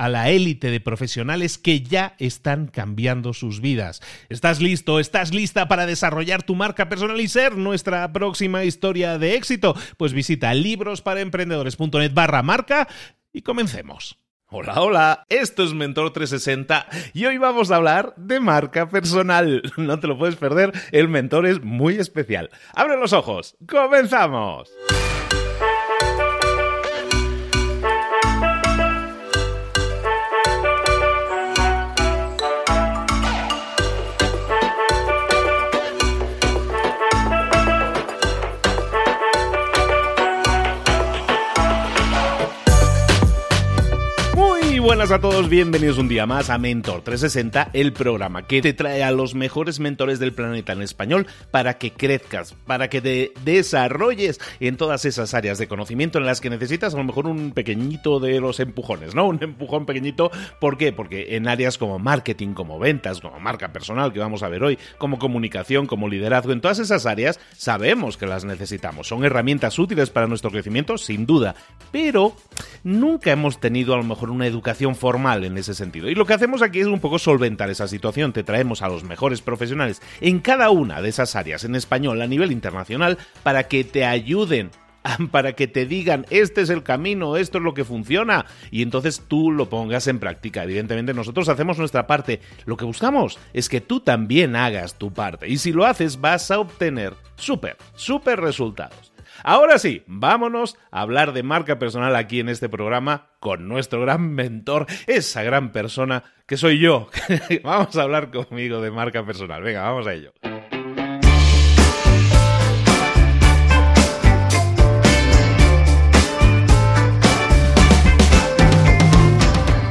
a 0.00 0.08
la 0.08 0.30
élite 0.30 0.70
de 0.70 0.80
profesionales 0.80 1.58
que 1.58 1.82
ya 1.82 2.14
están 2.18 2.68
cambiando 2.68 3.34
sus 3.34 3.60
vidas. 3.60 4.00
¿Estás 4.30 4.58
listo? 4.62 4.98
¿Estás 4.98 5.34
lista 5.34 5.68
para 5.68 5.84
desarrollar 5.84 6.42
tu 6.42 6.54
marca 6.54 6.88
personal 6.88 7.20
y 7.20 7.28
ser 7.28 7.58
nuestra 7.58 8.10
próxima 8.10 8.64
historia 8.64 9.18
de 9.18 9.34
éxito? 9.34 9.76
Pues 9.98 10.14
visita 10.14 10.54
librosparaemprendedores.net 10.54 12.14
barra 12.14 12.42
marca 12.42 12.88
y 13.30 13.42
comencemos. 13.42 14.16
Hola, 14.46 14.80
hola, 14.80 15.26
esto 15.28 15.64
es 15.64 15.74
Mentor 15.74 16.14
360 16.14 16.86
y 17.12 17.26
hoy 17.26 17.36
vamos 17.36 17.70
a 17.70 17.76
hablar 17.76 18.14
de 18.16 18.40
marca 18.40 18.88
personal. 18.88 19.62
No 19.76 20.00
te 20.00 20.06
lo 20.06 20.16
puedes 20.16 20.36
perder, 20.36 20.72
el 20.92 21.08
mentor 21.08 21.46
es 21.46 21.62
muy 21.62 21.96
especial. 21.96 22.48
Abre 22.74 22.96
los 22.96 23.12
ojos, 23.12 23.54
comenzamos. 23.68 24.70
A 45.12 45.20
todos, 45.20 45.48
bienvenidos 45.48 45.98
un 45.98 46.06
día 46.06 46.24
más 46.24 46.50
a 46.50 46.58
Mentor 46.58 47.02
360, 47.02 47.70
el 47.72 47.92
programa 47.92 48.46
que 48.46 48.62
te 48.62 48.72
trae 48.72 49.02
a 49.02 49.10
los 49.10 49.34
mejores 49.34 49.80
mentores 49.80 50.20
del 50.20 50.32
planeta 50.32 50.72
en 50.72 50.82
español 50.82 51.26
para 51.50 51.78
que 51.78 51.92
crezcas, 51.92 52.54
para 52.64 52.88
que 52.88 53.00
te 53.00 53.32
desarrolles 53.44 54.38
en 54.60 54.76
todas 54.76 55.04
esas 55.04 55.34
áreas 55.34 55.58
de 55.58 55.66
conocimiento 55.66 56.18
en 56.18 56.26
las 56.26 56.40
que 56.40 56.48
necesitas 56.48 56.94
a 56.94 56.96
lo 56.96 57.02
mejor 57.02 57.26
un 57.26 57.50
pequeñito 57.50 58.20
de 58.20 58.38
los 58.38 58.60
empujones, 58.60 59.16
¿no? 59.16 59.26
Un 59.26 59.42
empujón 59.42 59.84
pequeñito, 59.84 60.30
¿por 60.60 60.78
qué? 60.78 60.92
Porque 60.92 61.34
en 61.34 61.48
áreas 61.48 61.76
como 61.76 61.98
marketing, 61.98 62.52
como 62.54 62.78
ventas, 62.78 63.20
como 63.20 63.40
marca 63.40 63.72
personal 63.72 64.12
que 64.12 64.20
vamos 64.20 64.44
a 64.44 64.48
ver 64.48 64.62
hoy, 64.62 64.78
como 64.98 65.18
comunicación, 65.18 65.88
como 65.88 66.08
liderazgo, 66.08 66.52
en 66.52 66.60
todas 66.60 66.78
esas 66.78 67.06
áreas 67.06 67.40
sabemos 67.56 68.16
que 68.16 68.26
las 68.26 68.44
necesitamos. 68.44 69.08
Son 69.08 69.24
herramientas 69.24 69.76
útiles 69.76 70.10
para 70.10 70.28
nuestro 70.28 70.52
crecimiento, 70.52 70.98
sin 70.98 71.26
duda, 71.26 71.56
pero 71.90 72.36
nunca 72.84 73.32
hemos 73.32 73.58
tenido 73.58 73.94
a 73.94 73.96
lo 73.96 74.04
mejor 74.04 74.30
una 74.30 74.46
educación 74.46 74.94
formal 75.00 75.44
en 75.44 75.58
ese 75.58 75.74
sentido. 75.74 76.08
Y 76.08 76.14
lo 76.14 76.26
que 76.26 76.34
hacemos 76.34 76.62
aquí 76.62 76.78
es 76.78 76.86
un 76.86 77.00
poco 77.00 77.18
solventar 77.18 77.70
esa 77.70 77.88
situación. 77.88 78.32
Te 78.32 78.44
traemos 78.44 78.82
a 78.82 78.88
los 78.88 79.02
mejores 79.02 79.40
profesionales 79.40 80.00
en 80.20 80.38
cada 80.38 80.70
una 80.70 81.02
de 81.02 81.08
esas 81.08 81.34
áreas 81.34 81.64
en 81.64 81.74
español 81.74 82.20
a 82.22 82.26
nivel 82.26 82.52
internacional 82.52 83.18
para 83.42 83.64
que 83.64 83.82
te 83.82 84.04
ayuden 84.04 84.70
para 85.30 85.54
que 85.54 85.66
te 85.66 85.86
digan 85.86 86.26
este 86.30 86.60
es 86.60 86.70
el 86.70 86.82
camino, 86.82 87.36
esto 87.36 87.58
es 87.58 87.64
lo 87.64 87.74
que 87.74 87.84
funciona 87.84 88.46
y 88.70 88.82
entonces 88.82 89.22
tú 89.26 89.50
lo 89.50 89.68
pongas 89.68 90.06
en 90.06 90.18
práctica. 90.18 90.64
Evidentemente 90.64 91.14
nosotros 91.14 91.48
hacemos 91.48 91.78
nuestra 91.78 92.06
parte. 92.06 92.40
Lo 92.66 92.76
que 92.76 92.84
buscamos 92.84 93.38
es 93.52 93.68
que 93.68 93.80
tú 93.80 94.00
también 94.00 94.56
hagas 94.56 94.96
tu 94.96 95.12
parte 95.12 95.48
y 95.48 95.58
si 95.58 95.72
lo 95.72 95.86
haces 95.86 96.20
vas 96.20 96.50
a 96.50 96.60
obtener 96.60 97.14
súper, 97.36 97.76
súper 97.94 98.40
resultados. 98.40 99.09
Ahora 99.42 99.78
sí, 99.78 100.02
vámonos 100.06 100.76
a 100.90 101.00
hablar 101.02 101.32
de 101.32 101.42
marca 101.42 101.78
personal 101.78 102.16
aquí 102.16 102.40
en 102.40 102.48
este 102.48 102.68
programa 102.68 103.28
con 103.40 103.68
nuestro 103.68 104.00
gran 104.00 104.32
mentor, 104.32 104.86
esa 105.06 105.42
gran 105.42 105.72
persona 105.72 106.24
que 106.46 106.56
soy 106.56 106.78
yo. 106.78 107.08
vamos 107.62 107.96
a 107.96 108.02
hablar 108.02 108.30
conmigo 108.30 108.80
de 108.80 108.90
marca 108.90 109.24
personal. 109.24 109.62
Venga, 109.62 109.82
vamos 109.82 110.06
a 110.06 110.14
ello. 110.14 110.32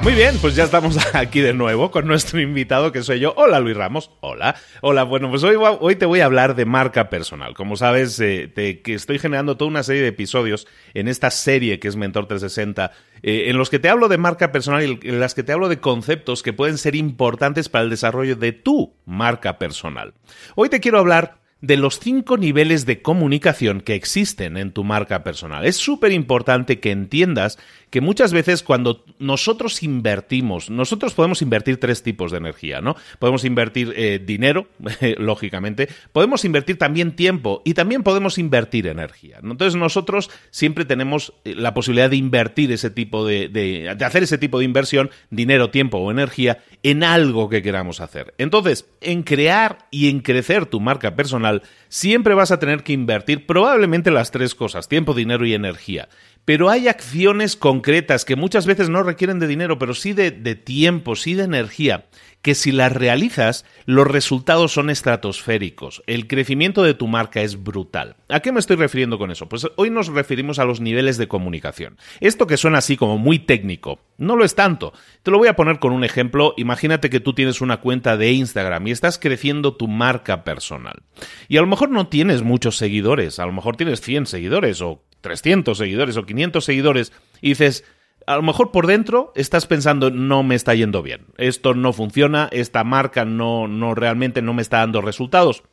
Muy 0.02 0.14
bien, 0.14 0.38
pues 0.40 0.56
ya 0.56 0.64
estamos 0.64 0.98
aquí 1.14 1.42
de 1.42 1.54
nuevo 1.54 1.92
con 1.92 2.08
nuestro 2.08 2.40
invitado 2.40 2.94
que 2.94 3.04
soy 3.04 3.20
yo. 3.20 3.34
Hola 3.36 3.60
Luis 3.60 3.76
Ramos. 3.76 4.12
Hola. 4.22 4.56
Hola, 4.82 5.04
bueno, 5.04 5.30
pues 5.30 5.44
hoy, 5.44 5.56
hoy 5.58 5.96
te 5.98 6.06
voy 6.06 6.22
a 6.22 6.26
hablar 6.26 6.56
de 6.56 6.66
marca 6.66 7.10
personal. 7.10 7.54
Como 7.54 7.76
sabes, 7.76 8.18
eh, 8.22 8.52
que 8.56 8.94
estoy 8.94 9.20
generando 9.20 9.58
toda 9.58 9.70
una 9.70 9.84
serie 9.84 10.02
de 10.02 10.08
episodios 10.08 10.68
en 10.94 11.10
esta 11.10 11.30
serie 11.32 11.80
que 11.80 11.90
es 11.90 11.98
Mentor 11.98 12.28
360, 12.28 12.92
eh, 13.24 13.50
en 13.50 13.58
los 13.58 13.70
que 13.70 13.80
te 13.80 13.90
hablo 13.90 14.08
de 14.08 14.18
marca 14.18 14.54
personal 14.54 14.84
y 14.84 15.08
en 15.08 15.20
las 15.20 15.36
que 15.36 15.44
te 15.44 15.52
hablo 15.52 15.68
de 15.68 15.82
conceptos 15.82 16.44
que 16.44 16.54
pueden 16.54 16.78
ser 16.78 16.96
importantes 16.96 17.68
para 17.68 17.84
el 17.84 17.90
desarrollo 17.90 18.38
de 18.38 18.54
tu 18.54 18.94
marca 19.06 19.60
personal. 19.60 20.14
Hoy 20.56 20.70
te 20.70 20.80
quiero 20.80 21.00
hablar 21.00 21.40
de 21.62 21.78
los 21.78 22.00
cinco 22.00 22.38
niveles 22.38 22.86
de 22.86 23.02
comunicación 23.02 23.82
que 23.82 23.96
existen 23.96 24.56
en 24.56 24.72
tu 24.72 24.84
marca 24.84 25.24
personal. 25.24 25.66
Es 25.66 25.76
súper 25.76 26.12
importante 26.12 26.80
que 26.80 26.92
entiendas 26.92 27.60
que 27.90 28.02
muchas 28.02 28.34
veces 28.34 28.64
cuando 28.64 29.04
nosotros 29.18 29.84
invertimos, 29.84 30.70
nosotros 30.70 31.14
podemos 31.14 31.42
invertir 31.42 31.80
tres 31.80 32.04
tipos 32.04 32.32
de 32.32 32.38
energía, 32.38 32.82
¿no? 32.82 32.96
Podemos 33.20 33.46
invertir 33.46 33.94
eh, 33.96 34.20
dinero, 34.24 34.68
lógicamente, 35.18 35.90
podemos 36.12 36.46
invertir 36.46 36.78
también 36.78 37.16
tiempo 37.16 37.62
y 37.66 37.74
también 37.74 38.04
podemos 38.04 38.38
invertir 38.38 38.88
energía. 38.88 39.40
Entonces 39.42 39.76
nosotros 39.76 40.30
siempre 40.52 40.86
tenemos 40.86 41.34
eh, 41.46 41.56
la 41.56 41.74
posibilidad 41.74 42.10
de 42.10 42.18
invertir 42.18 42.72
ese 42.72 42.90
tipo 42.90 43.26
de, 43.26 43.50
de, 43.50 43.94
de 43.96 44.06
hacer 44.06 44.24
ese 44.24 44.38
tipo 44.38 44.60
de 44.60 44.66
inversión, 44.66 45.10
dinero, 45.30 45.70
tiempo 45.70 45.98
o 45.98 46.12
energía, 46.12 46.64
en 46.84 47.04
algo 47.04 47.50
que 47.50 47.62
queramos 47.62 48.00
hacer. 48.00 48.34
Entonces, 48.38 48.88
en 49.02 49.24
crear 49.24 49.80
y 49.92 50.10
en 50.10 50.22
crecer 50.22 50.66
tu 50.66 50.80
marca 50.80 51.16
personal, 51.16 51.64
siempre 51.90 52.34
vas 52.34 52.52
a 52.52 52.60
tener 52.60 52.84
que 52.84 52.94
invertir 52.94 53.46
probablemente 53.46 54.12
las 54.12 54.32
tres 54.32 54.56
cosas, 54.56 54.88
tiempo, 54.88 55.14
dinero 55.14 55.46
y 55.46 55.54
energía. 55.54 56.08
Pero 56.50 56.72
hay 56.72 56.88
acciones 56.88 57.56
concretas 57.56 58.26
que 58.26 58.36
muchas 58.36 58.66
veces 58.66 58.90
no 58.90 59.04
requieren 59.04 59.38
de 59.38 59.46
dinero, 59.46 59.78
pero 59.78 59.94
sí 59.94 60.14
de, 60.14 60.32
tiempo, 60.56 61.16
sí 61.16 61.36
de 61.36 61.44
energía, 61.44 62.08
que 62.42 62.56
si 62.56 62.72
las 62.72 62.92
realizas, 62.92 63.66
los 63.86 64.08
resultados 64.08 64.72
son 64.72 64.90
estratosféricos. 64.90 66.02
El 66.08 66.26
crecimiento 66.26 66.82
de 66.82 66.96
tu 66.96 67.08
marca 67.08 67.44
es 67.44 67.62
brutal. 67.64 68.16
¿A 68.30 68.40
qué 68.40 68.52
me 68.52 68.60
estoy 68.60 68.78
refiriendo 68.78 69.20
con 69.20 69.30
eso? 69.30 69.48
Pues 69.48 69.68
hoy 69.76 69.92
nos 69.92 70.08
referimos 70.08 70.58
a 70.58 70.66
los 70.66 70.82
niveles 70.82 71.20
de 71.20 71.28
comunicación. 71.28 72.00
Esto 72.20 72.48
que 72.48 72.58
suena 72.58 72.80
así 72.80 72.98
como 72.98 73.20
muy 73.20 73.38
técnico, 73.38 74.00
no 74.18 74.36
lo 74.36 74.44
es 74.44 74.56
tanto. 74.56 74.92
Te 75.22 75.30
lo 75.30 75.38
voy 75.38 75.50
a 75.50 75.56
poner 75.56 75.78
con 75.78 75.94
un 75.94 76.04
ejemplo. 76.04 76.56
Imagínate 76.58 77.12
que 77.12 77.20
tú 77.20 77.34
tienes 77.34 77.62
una 77.62 77.78
cuenta 77.78 78.18
de 78.18 78.32
Instagram 78.32 78.88
y 78.88 78.92
estás 78.92 79.20
creciendo 79.20 79.76
tu 79.76 79.88
marca 79.88 80.44
personal. 80.44 81.04
Y 81.48 81.58
a 81.58 81.62
lo 81.62 81.68
mejor 81.68 81.92
no 81.92 82.08
tienes 82.08 82.42
muchos 82.42 82.76
seguidores, 82.76 83.38
a 83.38 83.46
lo 83.46 83.54
mejor 83.54 83.78
tienes 83.78 84.02
100 84.02 84.26
seguidores 84.26 84.82
o 84.82 85.04
300 85.22 85.78
seguidores 85.78 86.18
o 86.18 86.26
500 86.26 86.64
seguidores 86.64 87.14
y 87.42 87.50
dices, 87.50 87.84
a 88.28 88.36
lo 88.36 88.42
mejor 88.42 88.72
por 88.72 88.88
dentro 88.88 89.32
estás 89.36 89.66
pensando 89.66 90.12
no 90.12 90.44
me 90.44 90.56
está 90.56 90.76
yendo 90.76 91.02
bien, 91.02 91.28
esto 91.38 91.74
no 91.74 91.94
funciona, 91.94 92.50
esta 92.52 92.84
marca 92.84 93.26
no, 93.26 93.68
no 93.68 93.96
realmente 93.96 94.42
no 94.42 94.54
me 94.54 94.62
está 94.62 94.78
dando 94.78 95.02
resultados. 95.02 95.64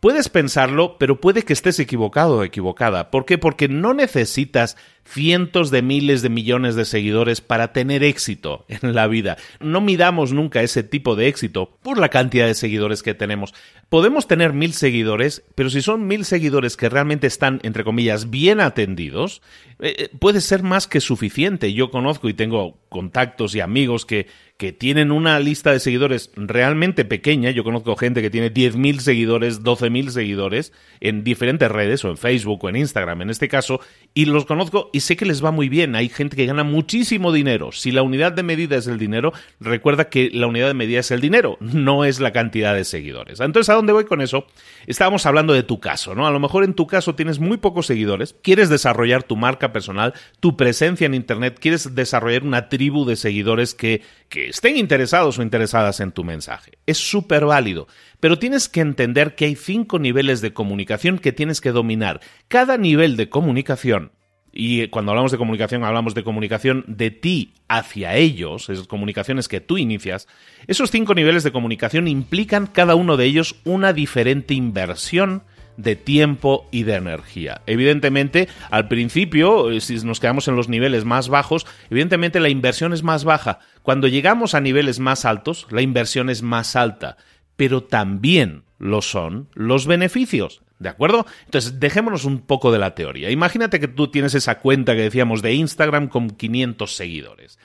Puedes 0.00 0.28
pensarlo, 0.28 0.98
pero 0.98 1.18
puede 1.18 1.44
que 1.44 1.54
estés 1.54 1.78
equivocado 1.78 2.36
o 2.36 2.44
equivocada. 2.44 3.10
¿Por 3.10 3.24
qué? 3.24 3.38
Porque 3.38 3.68
no 3.68 3.94
necesitas 3.94 4.76
cientos 5.04 5.70
de 5.70 5.82
miles 5.82 6.22
de 6.22 6.28
millones 6.28 6.74
de 6.74 6.84
seguidores 6.84 7.40
para 7.40 7.72
tener 7.72 8.02
éxito 8.02 8.64
en 8.68 8.94
la 8.94 9.06
vida. 9.06 9.36
No 9.60 9.80
midamos 9.80 10.32
nunca 10.32 10.62
ese 10.62 10.82
tipo 10.82 11.16
de 11.16 11.28
éxito 11.28 11.78
por 11.82 11.98
la 11.98 12.08
cantidad 12.08 12.46
de 12.46 12.54
seguidores 12.54 13.02
que 13.02 13.14
tenemos. 13.14 13.54
Podemos 13.88 14.26
tener 14.26 14.52
mil 14.52 14.72
seguidores, 14.72 15.42
pero 15.54 15.70
si 15.70 15.82
son 15.82 16.06
mil 16.06 16.24
seguidores 16.24 16.76
que 16.76 16.88
realmente 16.88 17.26
están, 17.26 17.60
entre 17.62 17.84
comillas, 17.84 18.30
bien 18.30 18.60
atendidos, 18.60 19.42
eh, 19.80 19.94
eh, 19.98 20.08
puede 20.18 20.40
ser 20.40 20.62
más 20.62 20.86
que 20.86 21.00
suficiente. 21.00 21.72
Yo 21.72 21.90
conozco 21.90 22.28
y 22.28 22.34
tengo 22.34 22.78
contactos 22.88 23.54
y 23.54 23.60
amigos 23.60 24.06
que 24.06 24.26
que 24.56 24.72
tienen 24.72 25.10
una 25.10 25.40
lista 25.40 25.72
de 25.72 25.80
seguidores 25.80 26.30
realmente 26.36 27.04
pequeña. 27.04 27.50
Yo 27.50 27.64
conozco 27.64 27.96
gente 27.96 28.22
que 28.22 28.30
tiene 28.30 28.54
10.000 28.54 29.00
seguidores, 29.00 29.62
12.000 29.62 30.10
seguidores 30.10 30.72
en 31.00 31.24
diferentes 31.24 31.68
redes, 31.70 32.04
o 32.04 32.10
en 32.10 32.16
Facebook 32.16 32.62
o 32.62 32.68
en 32.68 32.76
Instagram 32.76 33.22
en 33.22 33.30
este 33.30 33.48
caso, 33.48 33.80
y 34.14 34.26
los 34.26 34.44
conozco 34.44 34.90
y 34.92 35.00
sé 35.00 35.16
que 35.16 35.26
les 35.26 35.44
va 35.44 35.50
muy 35.50 35.68
bien. 35.68 35.96
Hay 35.96 36.08
gente 36.08 36.36
que 36.36 36.46
gana 36.46 36.62
muchísimo 36.62 37.32
dinero. 37.32 37.72
Si 37.72 37.90
la 37.90 38.02
unidad 38.02 38.32
de 38.32 38.44
medida 38.44 38.76
es 38.76 38.86
el 38.86 38.98
dinero, 38.98 39.32
recuerda 39.58 40.08
que 40.08 40.30
la 40.32 40.46
unidad 40.46 40.68
de 40.68 40.74
medida 40.74 41.00
es 41.00 41.10
el 41.10 41.20
dinero, 41.20 41.58
no 41.60 42.04
es 42.04 42.20
la 42.20 42.32
cantidad 42.32 42.74
de 42.74 42.84
seguidores. 42.84 43.40
Entonces, 43.40 43.70
¿a 43.70 43.74
dónde 43.74 43.92
voy 43.92 44.04
con 44.04 44.20
eso? 44.20 44.46
Estábamos 44.86 45.26
hablando 45.26 45.52
de 45.52 45.64
tu 45.64 45.80
caso, 45.80 46.14
¿no? 46.14 46.28
A 46.28 46.30
lo 46.30 46.38
mejor 46.38 46.62
en 46.62 46.74
tu 46.74 46.86
caso 46.86 47.16
tienes 47.16 47.40
muy 47.40 47.56
pocos 47.56 47.86
seguidores, 47.86 48.36
quieres 48.40 48.68
desarrollar 48.68 49.24
tu 49.24 49.34
marca 49.36 49.72
personal, 49.72 50.14
tu 50.38 50.56
presencia 50.56 51.06
en 51.06 51.14
Internet, 51.14 51.58
quieres 51.60 51.94
desarrollar 51.96 52.44
una 52.44 52.68
tribu 52.68 53.04
de 53.04 53.16
seguidores 53.16 53.74
que, 53.74 54.02
que 54.28 54.43
estén 54.48 54.76
interesados 54.76 55.38
o 55.38 55.42
interesadas 55.42 56.00
en 56.00 56.12
tu 56.12 56.24
mensaje. 56.24 56.72
Es 56.86 56.98
súper 56.98 57.44
válido, 57.44 57.86
pero 58.20 58.38
tienes 58.38 58.68
que 58.68 58.80
entender 58.80 59.34
que 59.34 59.46
hay 59.46 59.56
cinco 59.56 59.98
niveles 59.98 60.40
de 60.40 60.52
comunicación 60.52 61.18
que 61.18 61.32
tienes 61.32 61.60
que 61.60 61.72
dominar. 61.72 62.20
Cada 62.48 62.76
nivel 62.76 63.16
de 63.16 63.28
comunicación 63.28 64.12
y 64.56 64.86
cuando 64.86 65.10
hablamos 65.10 65.32
de 65.32 65.38
comunicación, 65.38 65.82
hablamos 65.82 66.14
de 66.14 66.22
comunicación 66.22 66.84
de 66.86 67.10
ti 67.10 67.54
hacia 67.66 68.14
ellos, 68.14 68.70
esas 68.70 68.86
comunicaciones 68.86 69.48
que 69.48 69.60
tú 69.60 69.78
inicias. 69.78 70.28
Esos 70.68 70.92
cinco 70.92 71.12
niveles 71.14 71.42
de 71.42 71.50
comunicación 71.50 72.06
implican 72.06 72.68
cada 72.68 72.94
uno 72.94 73.16
de 73.16 73.24
ellos 73.24 73.56
una 73.64 73.92
diferente 73.92 74.54
inversión 74.54 75.42
de 75.76 75.96
tiempo 75.96 76.68
y 76.70 76.84
de 76.84 76.94
energía. 76.94 77.62
Evidentemente, 77.66 78.48
al 78.70 78.88
principio, 78.88 79.70
eh, 79.70 79.80
si 79.80 79.96
nos 80.04 80.20
quedamos 80.20 80.48
en 80.48 80.56
los 80.56 80.68
niveles 80.68 81.04
más 81.04 81.28
bajos, 81.28 81.66
evidentemente 81.90 82.40
la 82.40 82.48
inversión 82.48 82.92
es 82.92 83.02
más 83.02 83.24
baja. 83.24 83.60
Cuando 83.82 84.08
llegamos 84.08 84.54
a 84.54 84.60
niveles 84.60 84.98
más 85.00 85.24
altos, 85.24 85.66
la 85.70 85.82
inversión 85.82 86.30
es 86.30 86.42
más 86.42 86.76
alta, 86.76 87.16
pero 87.56 87.82
también 87.82 88.64
lo 88.78 89.02
son 89.02 89.48
los 89.54 89.86
beneficios. 89.86 90.62
¿De 90.78 90.88
acuerdo? 90.88 91.24
Entonces, 91.44 91.78
dejémonos 91.78 92.24
un 92.24 92.40
poco 92.40 92.72
de 92.72 92.78
la 92.78 92.94
teoría. 92.94 93.30
Imagínate 93.30 93.80
que 93.80 93.88
tú 93.88 94.08
tienes 94.08 94.34
esa 94.34 94.58
cuenta 94.58 94.94
que 94.94 95.02
decíamos 95.02 95.40
de 95.40 95.54
Instagram 95.54 96.08
con 96.08 96.30
500 96.30 96.94
seguidores. 96.94 97.58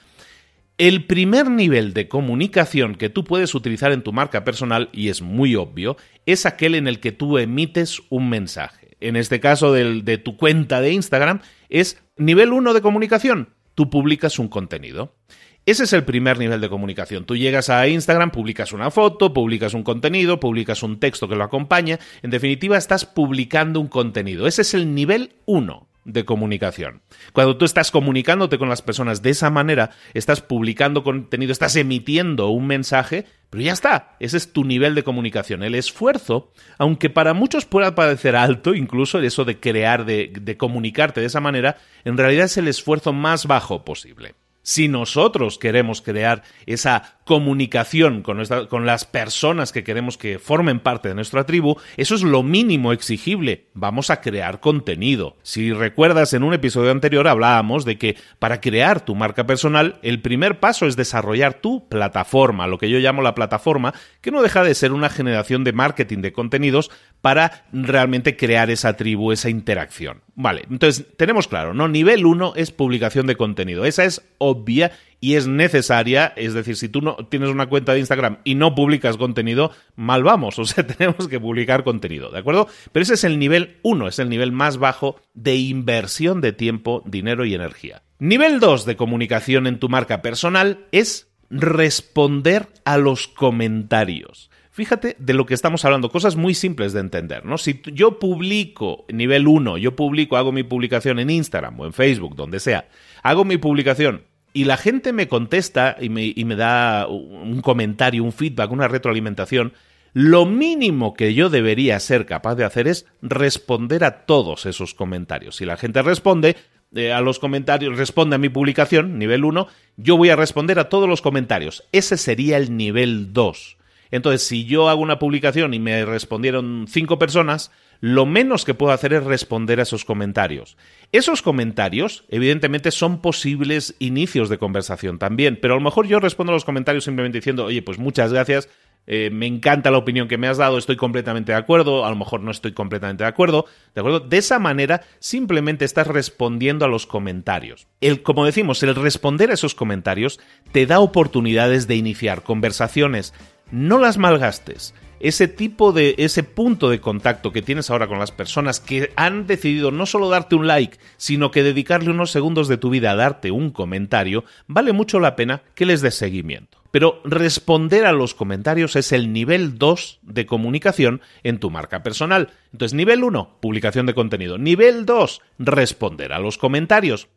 El 0.79 1.03
primer 1.03 1.51
nivel 1.51 1.93
de 1.93 2.07
comunicación 2.07 2.95
que 2.95 3.09
tú 3.09 3.25
puedes 3.25 3.53
utilizar 3.53 3.91
en 3.91 4.01
tu 4.01 4.13
marca 4.13 4.45
personal, 4.45 4.87
y 4.93 5.09
es 5.09 5.21
muy 5.21 5.55
obvio, 5.55 5.97
es 6.25 6.45
aquel 6.45 6.73
en 6.73 6.87
el 6.87 7.01
que 7.01 7.11
tú 7.11 7.37
emites 7.37 8.01
un 8.07 8.29
mensaje. 8.29 8.95
En 9.01 9.17
este 9.17 9.41
caso 9.41 9.73
de 9.73 10.17
tu 10.19 10.37
cuenta 10.37 10.79
de 10.79 10.93
Instagram, 10.93 11.41
es 11.67 12.01
nivel 12.15 12.53
1 12.53 12.73
de 12.73 12.81
comunicación. 12.81 13.49
Tú 13.75 13.89
publicas 13.89 14.39
un 14.39 14.47
contenido. 14.47 15.17
Ese 15.65 15.83
es 15.83 15.91
el 15.91 16.05
primer 16.05 16.39
nivel 16.39 16.61
de 16.61 16.69
comunicación. 16.69 17.25
Tú 17.25 17.35
llegas 17.35 17.69
a 17.69 17.85
Instagram, 17.89 18.31
publicas 18.31 18.71
una 18.71 18.89
foto, 18.89 19.33
publicas 19.33 19.73
un 19.73 19.83
contenido, 19.83 20.39
publicas 20.39 20.81
un 20.81 20.97
texto 20.97 21.27
que 21.27 21.35
lo 21.35 21.43
acompaña. 21.43 21.99
En 22.21 22.29
definitiva, 22.29 22.77
estás 22.77 23.03
publicando 23.03 23.81
un 23.81 23.89
contenido. 23.89 24.47
Ese 24.47 24.61
es 24.61 24.73
el 24.73 24.95
nivel 24.95 25.33
1 25.45 25.88
de 26.05 26.25
comunicación. 26.25 27.01
Cuando 27.33 27.57
tú 27.57 27.65
estás 27.65 27.91
comunicándote 27.91 28.57
con 28.57 28.69
las 28.69 28.81
personas 28.81 29.21
de 29.21 29.31
esa 29.31 29.49
manera, 29.49 29.91
estás 30.13 30.41
publicando 30.41 31.03
contenido, 31.03 31.51
estás 31.51 31.75
emitiendo 31.75 32.49
un 32.49 32.67
mensaje, 32.67 33.25
pero 33.49 33.63
ya 33.63 33.73
está, 33.73 34.15
ese 34.19 34.37
es 34.37 34.53
tu 34.53 34.63
nivel 34.63 34.95
de 34.95 35.03
comunicación. 35.03 35.63
El 35.63 35.75
esfuerzo, 35.75 36.51
aunque 36.77 37.09
para 37.09 37.33
muchos 37.33 37.65
pueda 37.65 37.95
parecer 37.95 38.35
alto, 38.35 38.73
incluso 38.73 39.19
eso 39.19 39.45
de 39.45 39.59
crear, 39.59 40.05
de, 40.05 40.31
de 40.39 40.57
comunicarte 40.57 41.21
de 41.21 41.27
esa 41.27 41.39
manera, 41.39 41.77
en 42.05 42.17
realidad 42.17 42.45
es 42.45 42.57
el 42.57 42.67
esfuerzo 42.67 43.13
más 43.13 43.45
bajo 43.45 43.85
posible. 43.85 44.35
Si 44.69 44.87
nosotros 44.87 45.57
queremos 45.57 46.03
crear 46.03 46.43
esa 46.67 47.17
comunicación 47.23 48.21
con, 48.21 48.37
las 48.85 49.05
personas 49.05 49.71
que 49.71 49.83
queremos 49.83 50.15
que 50.15 50.37
formen 50.37 50.79
parte 50.79 51.09
de 51.09 51.15
nuestra 51.15 51.43
tribu, 51.47 51.77
eso 51.97 52.13
es 52.13 52.21
lo 52.21 52.43
mínimo 52.43 52.93
exigible. 52.93 53.65
Vamos 53.73 54.11
a 54.11 54.21
crear 54.21 54.59
contenido. 54.59 55.37
Si 55.41 55.73
recuerdas, 55.73 56.33
en 56.33 56.43
un 56.43 56.53
episodio 56.53 56.91
anterior 56.91 57.27
hablábamos 57.27 57.83
de 57.83 57.97
que 57.97 58.15
para 58.37 58.61
crear 58.61 59.03
tu 59.03 59.15
marca 59.15 59.47
personal, 59.47 59.97
el 60.03 60.21
primer 60.21 60.59
paso 60.59 60.85
es 60.85 60.95
desarrollar 60.95 61.55
tu 61.55 61.89
plataforma, 61.89 62.67
lo 62.67 62.77
que 62.77 62.91
yo 62.91 62.99
llamo 62.99 63.23
la 63.23 63.33
plataforma, 63.33 63.95
que 64.21 64.29
no 64.29 64.43
deja 64.43 64.63
de 64.63 64.75
ser 64.75 64.91
una 64.91 65.09
generación 65.09 65.63
de 65.63 65.73
marketing 65.73 66.19
de 66.19 66.31
contenidos 66.31 66.91
para 67.21 67.65
realmente 67.73 68.37
crear 68.37 68.69
esa 68.69 68.95
tribu, 68.95 69.31
esa 69.31 69.49
interacción. 69.49 70.21
Vale, 70.35 70.63
entonces 70.69 71.05
tenemos 71.17 71.47
claro, 71.47 71.73
¿no? 71.73 71.87
Nivel 71.87 72.25
1 72.25 72.53
es 72.55 72.71
publicación 72.71 73.27
de 73.27 73.35
contenido. 73.35 73.85
Esa 73.85 74.05
es 74.05 74.21
obvia 74.37 74.91
y 75.19 75.35
es 75.35 75.47
necesaria. 75.47 76.33
Es 76.37 76.53
decir, 76.53 76.77
si 76.77 76.87
tú 76.87 77.01
no 77.01 77.15
tienes 77.29 77.49
una 77.49 77.67
cuenta 77.67 77.93
de 77.93 77.99
Instagram 77.99 78.37
y 78.43 78.55
no 78.55 78.73
publicas 78.73 79.17
contenido, 79.17 79.71
mal 79.95 80.23
vamos. 80.23 80.57
O 80.59 80.65
sea, 80.65 80.85
tenemos 80.85 81.27
que 81.27 81.39
publicar 81.39 81.83
contenido, 81.83 82.29
¿de 82.31 82.39
acuerdo? 82.39 82.67
Pero 82.91 83.03
ese 83.03 83.15
es 83.15 83.23
el 83.23 83.39
nivel 83.39 83.77
1, 83.83 84.07
es 84.07 84.19
el 84.19 84.29
nivel 84.29 84.51
más 84.51 84.77
bajo 84.77 85.19
de 85.33 85.55
inversión 85.55 86.41
de 86.41 86.53
tiempo, 86.53 87.03
dinero 87.05 87.43
y 87.45 87.53
energía. 87.53 88.03
Nivel 88.19 88.59
2 88.59 88.85
de 88.85 88.95
comunicación 88.95 89.65
en 89.67 89.79
tu 89.79 89.89
marca 89.89 90.21
personal 90.21 90.85
es 90.91 91.29
responder 91.49 92.67
a 92.85 92.97
los 92.97 93.27
comentarios. 93.27 94.48
Fíjate 94.71 95.15
de 95.19 95.33
lo 95.33 95.45
que 95.45 95.55
estamos 95.55 95.83
hablando, 95.83 96.11
cosas 96.11 96.35
muy 96.35 96.53
simples 96.53 96.93
de 96.93 96.99
entender, 96.99 97.43
¿no? 97.43 97.57
Si 97.57 97.81
yo 97.93 98.19
publico 98.19 99.05
nivel 99.09 99.47
1, 99.47 99.77
yo 99.77 99.95
publico, 99.95 100.37
hago 100.37 100.51
mi 100.51 100.63
publicación 100.63 101.19
en 101.19 101.29
Instagram 101.29 101.79
o 101.79 101.85
en 101.85 101.93
Facebook, 101.93 102.35
donde 102.35 102.59
sea, 102.59 102.87
hago 103.23 103.45
mi 103.45 103.57
publicación 103.57 104.23
y 104.53 104.65
la 104.65 104.77
gente 104.77 105.11
me 105.11 105.27
contesta 105.27 105.97
y 105.99 106.09
me, 106.09 106.55
da 106.55 107.07
un 107.07 107.61
comentario, 107.61 108.23
un 108.23 108.31
feedback, 108.31 108.71
una 108.71 108.87
retroalimentación, 108.87 109.73
lo 110.13 110.45
mínimo 110.45 111.13
que 111.13 111.33
yo 111.33 111.49
debería 111.49 111.99
ser 111.99 112.25
capaz 112.25 112.55
de 112.55 112.63
hacer 112.63 112.87
es 112.87 113.05
responder 113.21 114.03
a 114.03 114.25
todos 114.25 114.65
esos 114.65 114.93
comentarios. 114.93 115.57
Si 115.57 115.65
la 115.65 115.77
gente 115.77 116.01
responde, 116.01 116.55
eh, 116.95 117.11
a 117.11 117.21
los 117.21 117.37
comentarios, 117.37 117.97
responde 117.97 118.35
a 118.35 118.39
mi 118.39 118.49
publicación, 118.49 119.19
nivel 119.19 119.45
1, 119.45 119.67
yo 119.97 120.17
voy 120.17 120.29
a 120.29 120.35
responder 120.35 120.79
a 120.79 120.89
todos 120.89 121.07
los 121.07 121.21
comentarios. 121.21 121.83
Ese 121.91 122.17
sería 122.17 122.57
el 122.57 122.75
nivel 122.75 123.33
2. 123.33 123.78
Entonces, 124.11 124.47
si 124.47 124.65
yo 124.65 124.89
hago 124.89 125.01
una 125.01 125.19
publicación 125.19 125.73
y 125.73 125.79
me 125.79 126.05
respondieron 126.05 126.85
cinco 126.87 127.19
personas, 127.19 127.71
lo 128.01 128.25
menos 128.25 128.65
que 128.65 128.73
puedo 128.73 128.93
hacer 128.93 129.13
es 129.13 129.23
responder 129.23 129.79
a 129.79 129.83
esos 129.83 130.05
comentarios. 130.05 130.77
Esos 131.11 131.41
comentarios, 131.41 132.23
evidentemente, 132.29 132.91
son 132.91 133.21
posibles 133.21 133.95
inicios 133.99 134.49
de 134.49 134.57
conversación 134.57 135.19
también, 135.19 135.59
pero 135.61 135.73
a 135.73 135.77
lo 135.77 135.83
mejor 135.83 136.07
yo 136.07 136.19
respondo 136.19 136.51
a 136.51 136.55
los 136.55 136.65
comentarios 136.65 137.03
simplemente 137.03 137.39
diciendo, 137.39 137.65
oye, 137.65 137.81
pues 137.81 137.99
muchas 137.99 138.31
gracias, 138.31 138.69
eh, 139.11 139.31
me 139.31 139.47
encanta 139.47 139.89
la 139.89 139.97
opinión 139.97 140.27
que 140.27 140.37
me 140.37 140.47
has 140.47 140.57
dado, 140.57 140.77
estoy 140.77 140.95
completamente 140.95 141.51
de 141.51 141.57
acuerdo, 141.57 142.05
a 142.05 142.09
lo 142.11 142.15
mejor 142.15 142.41
no 142.41 142.51
estoy 142.51 142.73
completamente 142.73 143.23
de 143.23 143.27
acuerdo, 143.27 143.65
¿de 143.95 144.01
acuerdo? 144.01 144.19
De 144.19 144.37
esa 144.37 144.59
manera 144.59 145.01
simplemente 145.17 145.83
estás 145.83 146.05
respondiendo 146.05 146.85
a 146.85 146.87
los 146.87 147.07
comentarios. 147.07 147.87
El, 148.01 148.21
como 148.21 148.45
decimos, 148.45 148.83
el 148.83 148.93
responder 148.93 149.49
a 149.49 149.55
esos 149.55 149.73
comentarios 149.73 150.39
te 150.71 150.85
da 150.85 150.99
oportunidades 150.99 151.87
de 151.87 151.95
iniciar 151.95 152.43
conversaciones 152.43 153.33
no 153.71 153.97
las 153.97 154.17
malgastes. 154.17 154.93
ese 155.19 155.49
tipo 155.49 155.91
de, 155.91 156.15
ese 156.17 156.43
punto 156.43 156.89
de 156.89 157.01
contacto 157.01 157.51
que 157.51 157.61
tienes 157.61 157.89
ahora 157.89 158.07
con 158.07 158.19
las 158.19 158.31
personas 158.31 158.79
que 158.79 159.11
han 159.17 159.47
decidido 159.47 159.91
no 159.91 160.05
solo 160.05 160.29
darte 160.29 160.55
un 160.55 160.65
like, 160.65 160.97
sino 161.17 161.51
que 161.51 161.61
dedicarle 161.61 162.09
unos 162.09 162.31
segundos 162.31 162.69
de 162.69 162.77
tu 162.77 162.89
vida 162.89 163.11
a 163.11 163.15
darte 163.15 163.51
un 163.51 163.71
comentario, 163.71 164.45
vale 164.67 164.93
mucho 164.93 165.19
la 165.19 165.35
pena 165.35 165.63
que 165.75 165.85
les 165.85 166.01
des 166.01 166.15
seguimiento. 166.15 166.79
Pero 166.91 167.21
responder 167.23 168.05
a 168.05 168.13
los 168.13 168.33
comentarios 168.33 168.95
es 168.95 169.11
el 169.11 169.31
nivel 169.31 169.77
2 169.77 170.19
de 170.23 170.45
comunicación 170.45 171.21
en 171.43 171.59
tu 171.59 171.69
marca 171.69 172.01
personal. 172.01 172.49
Entonces, 172.71 172.95
nivel 172.95 173.23
1, 173.23 173.57
publicación 173.59 174.05
de 174.07 174.15
contenido. 174.15 174.57
Nivel 174.57 175.05
2, 175.05 175.41
responder 175.59 176.33
a 176.33 176.39
los 176.39 176.57
comentarios. 176.57 177.27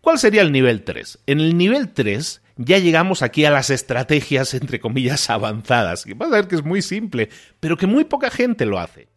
¿Cuál 0.00 0.18
sería 0.18 0.42
el 0.42 0.52
nivel 0.52 0.82
3? 0.82 1.18
En 1.26 1.40
el 1.40 1.56
nivel 1.56 1.90
3 1.90 2.42
ya 2.56 2.78
llegamos 2.78 3.22
aquí 3.22 3.44
a 3.44 3.50
las 3.50 3.70
estrategias, 3.70 4.54
entre 4.54 4.80
comillas, 4.80 5.30
avanzadas, 5.30 6.04
que 6.04 6.14
vas 6.14 6.32
a 6.32 6.36
ver 6.36 6.48
que 6.48 6.56
es 6.56 6.64
muy 6.64 6.82
simple, 6.82 7.28
pero 7.58 7.76
que 7.76 7.86
muy 7.86 8.04
poca 8.04 8.30
gente 8.30 8.66
lo 8.66 8.78
hace. 8.78 9.08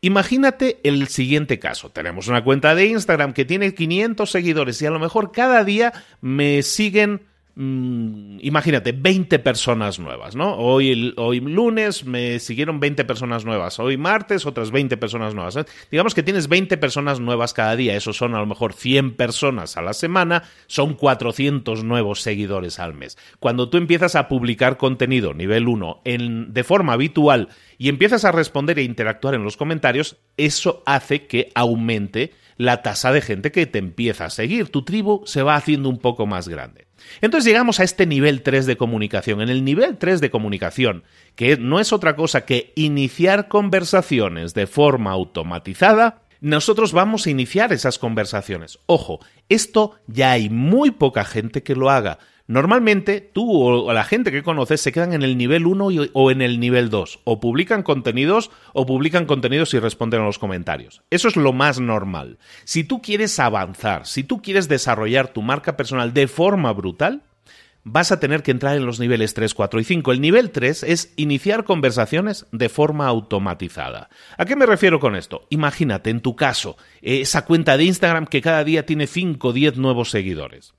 Imagínate 0.00 0.80
el 0.82 1.06
siguiente 1.06 1.60
caso. 1.60 1.90
Tenemos 1.90 2.26
una 2.26 2.42
cuenta 2.42 2.74
de 2.74 2.86
Instagram 2.86 3.32
que 3.32 3.44
tiene 3.44 3.72
500 3.72 4.28
seguidores 4.28 4.82
y 4.82 4.86
a 4.86 4.90
lo 4.90 4.98
mejor 4.98 5.30
cada 5.30 5.62
día 5.62 5.92
me 6.20 6.62
siguen 6.62 7.22
Mm, 7.54 8.38
imagínate, 8.40 8.92
20 8.92 9.38
personas 9.38 9.98
nuevas, 9.98 10.34
¿no? 10.34 10.56
Hoy, 10.56 11.12
hoy 11.18 11.40
lunes 11.40 12.06
me 12.06 12.38
siguieron 12.38 12.80
20 12.80 13.04
personas 13.04 13.44
nuevas, 13.44 13.78
hoy 13.78 13.98
martes 13.98 14.46
otras 14.46 14.70
20 14.70 14.96
personas 14.96 15.34
nuevas. 15.34 15.56
¿eh? 15.56 15.66
Digamos 15.90 16.14
que 16.14 16.22
tienes 16.22 16.48
20 16.48 16.78
personas 16.78 17.20
nuevas 17.20 17.52
cada 17.52 17.76
día, 17.76 17.94
eso 17.94 18.14
son 18.14 18.34
a 18.34 18.40
lo 18.40 18.46
mejor 18.46 18.72
100 18.72 19.16
personas 19.16 19.76
a 19.76 19.82
la 19.82 19.92
semana, 19.92 20.44
son 20.66 20.94
400 20.94 21.84
nuevos 21.84 22.22
seguidores 22.22 22.78
al 22.78 22.94
mes. 22.94 23.18
Cuando 23.38 23.68
tú 23.68 23.76
empiezas 23.76 24.14
a 24.14 24.28
publicar 24.28 24.78
contenido 24.78 25.34
nivel 25.34 25.68
1 25.68 26.00
en, 26.06 26.54
de 26.54 26.64
forma 26.64 26.94
habitual 26.94 27.50
y 27.76 27.90
empiezas 27.90 28.24
a 28.24 28.32
responder 28.32 28.78
e 28.78 28.82
interactuar 28.82 29.34
en 29.34 29.44
los 29.44 29.58
comentarios, 29.58 30.16
eso 30.38 30.82
hace 30.86 31.26
que 31.26 31.52
aumente 31.54 32.32
la 32.56 32.80
tasa 32.80 33.12
de 33.12 33.20
gente 33.20 33.52
que 33.52 33.66
te 33.66 33.78
empieza 33.78 34.26
a 34.26 34.30
seguir. 34.30 34.70
Tu 34.70 34.84
tribu 34.84 35.22
se 35.26 35.42
va 35.42 35.56
haciendo 35.56 35.90
un 35.90 35.98
poco 35.98 36.26
más 36.26 36.48
grande. 36.48 36.86
Entonces 37.20 37.46
llegamos 37.46 37.80
a 37.80 37.84
este 37.84 38.06
nivel 38.06 38.42
3 38.42 38.66
de 38.66 38.76
comunicación. 38.76 39.40
En 39.40 39.48
el 39.48 39.64
nivel 39.64 39.98
3 39.98 40.20
de 40.20 40.30
comunicación, 40.30 41.04
que 41.36 41.56
no 41.56 41.80
es 41.80 41.92
otra 41.92 42.16
cosa 42.16 42.44
que 42.44 42.72
iniciar 42.76 43.48
conversaciones 43.48 44.54
de 44.54 44.66
forma 44.66 45.10
automatizada, 45.10 46.22
nosotros 46.40 46.92
vamos 46.92 47.26
a 47.26 47.30
iniciar 47.30 47.72
esas 47.72 47.98
conversaciones. 47.98 48.80
Ojo, 48.86 49.20
esto 49.48 49.92
ya 50.08 50.32
hay 50.32 50.50
muy 50.50 50.90
poca 50.90 51.24
gente 51.24 51.62
que 51.62 51.76
lo 51.76 51.88
haga. 51.88 52.18
Normalmente 52.52 53.22
tú 53.22 53.50
o 53.50 53.92
la 53.94 54.04
gente 54.04 54.30
que 54.30 54.42
conoces 54.42 54.82
se 54.82 54.92
quedan 54.92 55.14
en 55.14 55.22
el 55.22 55.38
nivel 55.38 55.64
1 55.64 55.88
o 56.12 56.30
en 56.30 56.42
el 56.42 56.60
nivel 56.60 56.90
2. 56.90 57.20
O 57.24 57.40
publican 57.40 57.82
contenidos 57.82 58.50
o 58.74 58.84
publican 58.84 59.24
contenidos 59.24 59.72
y 59.72 59.78
responden 59.78 60.20
a 60.20 60.26
los 60.26 60.38
comentarios. 60.38 61.00
Eso 61.08 61.28
es 61.28 61.36
lo 61.36 61.54
más 61.54 61.80
normal. 61.80 62.36
Si 62.64 62.84
tú 62.84 63.00
quieres 63.00 63.40
avanzar, 63.40 64.06
si 64.06 64.22
tú 64.22 64.42
quieres 64.42 64.68
desarrollar 64.68 65.28
tu 65.28 65.40
marca 65.40 65.78
personal 65.78 66.12
de 66.12 66.28
forma 66.28 66.74
brutal, 66.74 67.22
vas 67.84 68.12
a 68.12 68.20
tener 68.20 68.42
que 68.42 68.50
entrar 68.50 68.76
en 68.76 68.84
los 68.84 69.00
niveles 69.00 69.32
3, 69.32 69.54
4 69.54 69.80
y 69.80 69.84
5. 69.84 70.12
El 70.12 70.20
nivel 70.20 70.50
3 70.50 70.82
es 70.82 71.14
iniciar 71.16 71.64
conversaciones 71.64 72.44
de 72.52 72.68
forma 72.68 73.06
automatizada. 73.06 74.10
¿A 74.36 74.44
qué 74.44 74.56
me 74.56 74.66
refiero 74.66 75.00
con 75.00 75.16
esto? 75.16 75.46
Imagínate, 75.48 76.10
en 76.10 76.20
tu 76.20 76.36
caso, 76.36 76.76
esa 77.00 77.46
cuenta 77.46 77.78
de 77.78 77.84
Instagram 77.84 78.26
que 78.26 78.42
cada 78.42 78.62
día 78.62 78.84
tiene 78.84 79.06
5 79.06 79.48
o 79.48 79.52
10 79.54 79.78
nuevos 79.78 80.10
seguidores. 80.10 80.74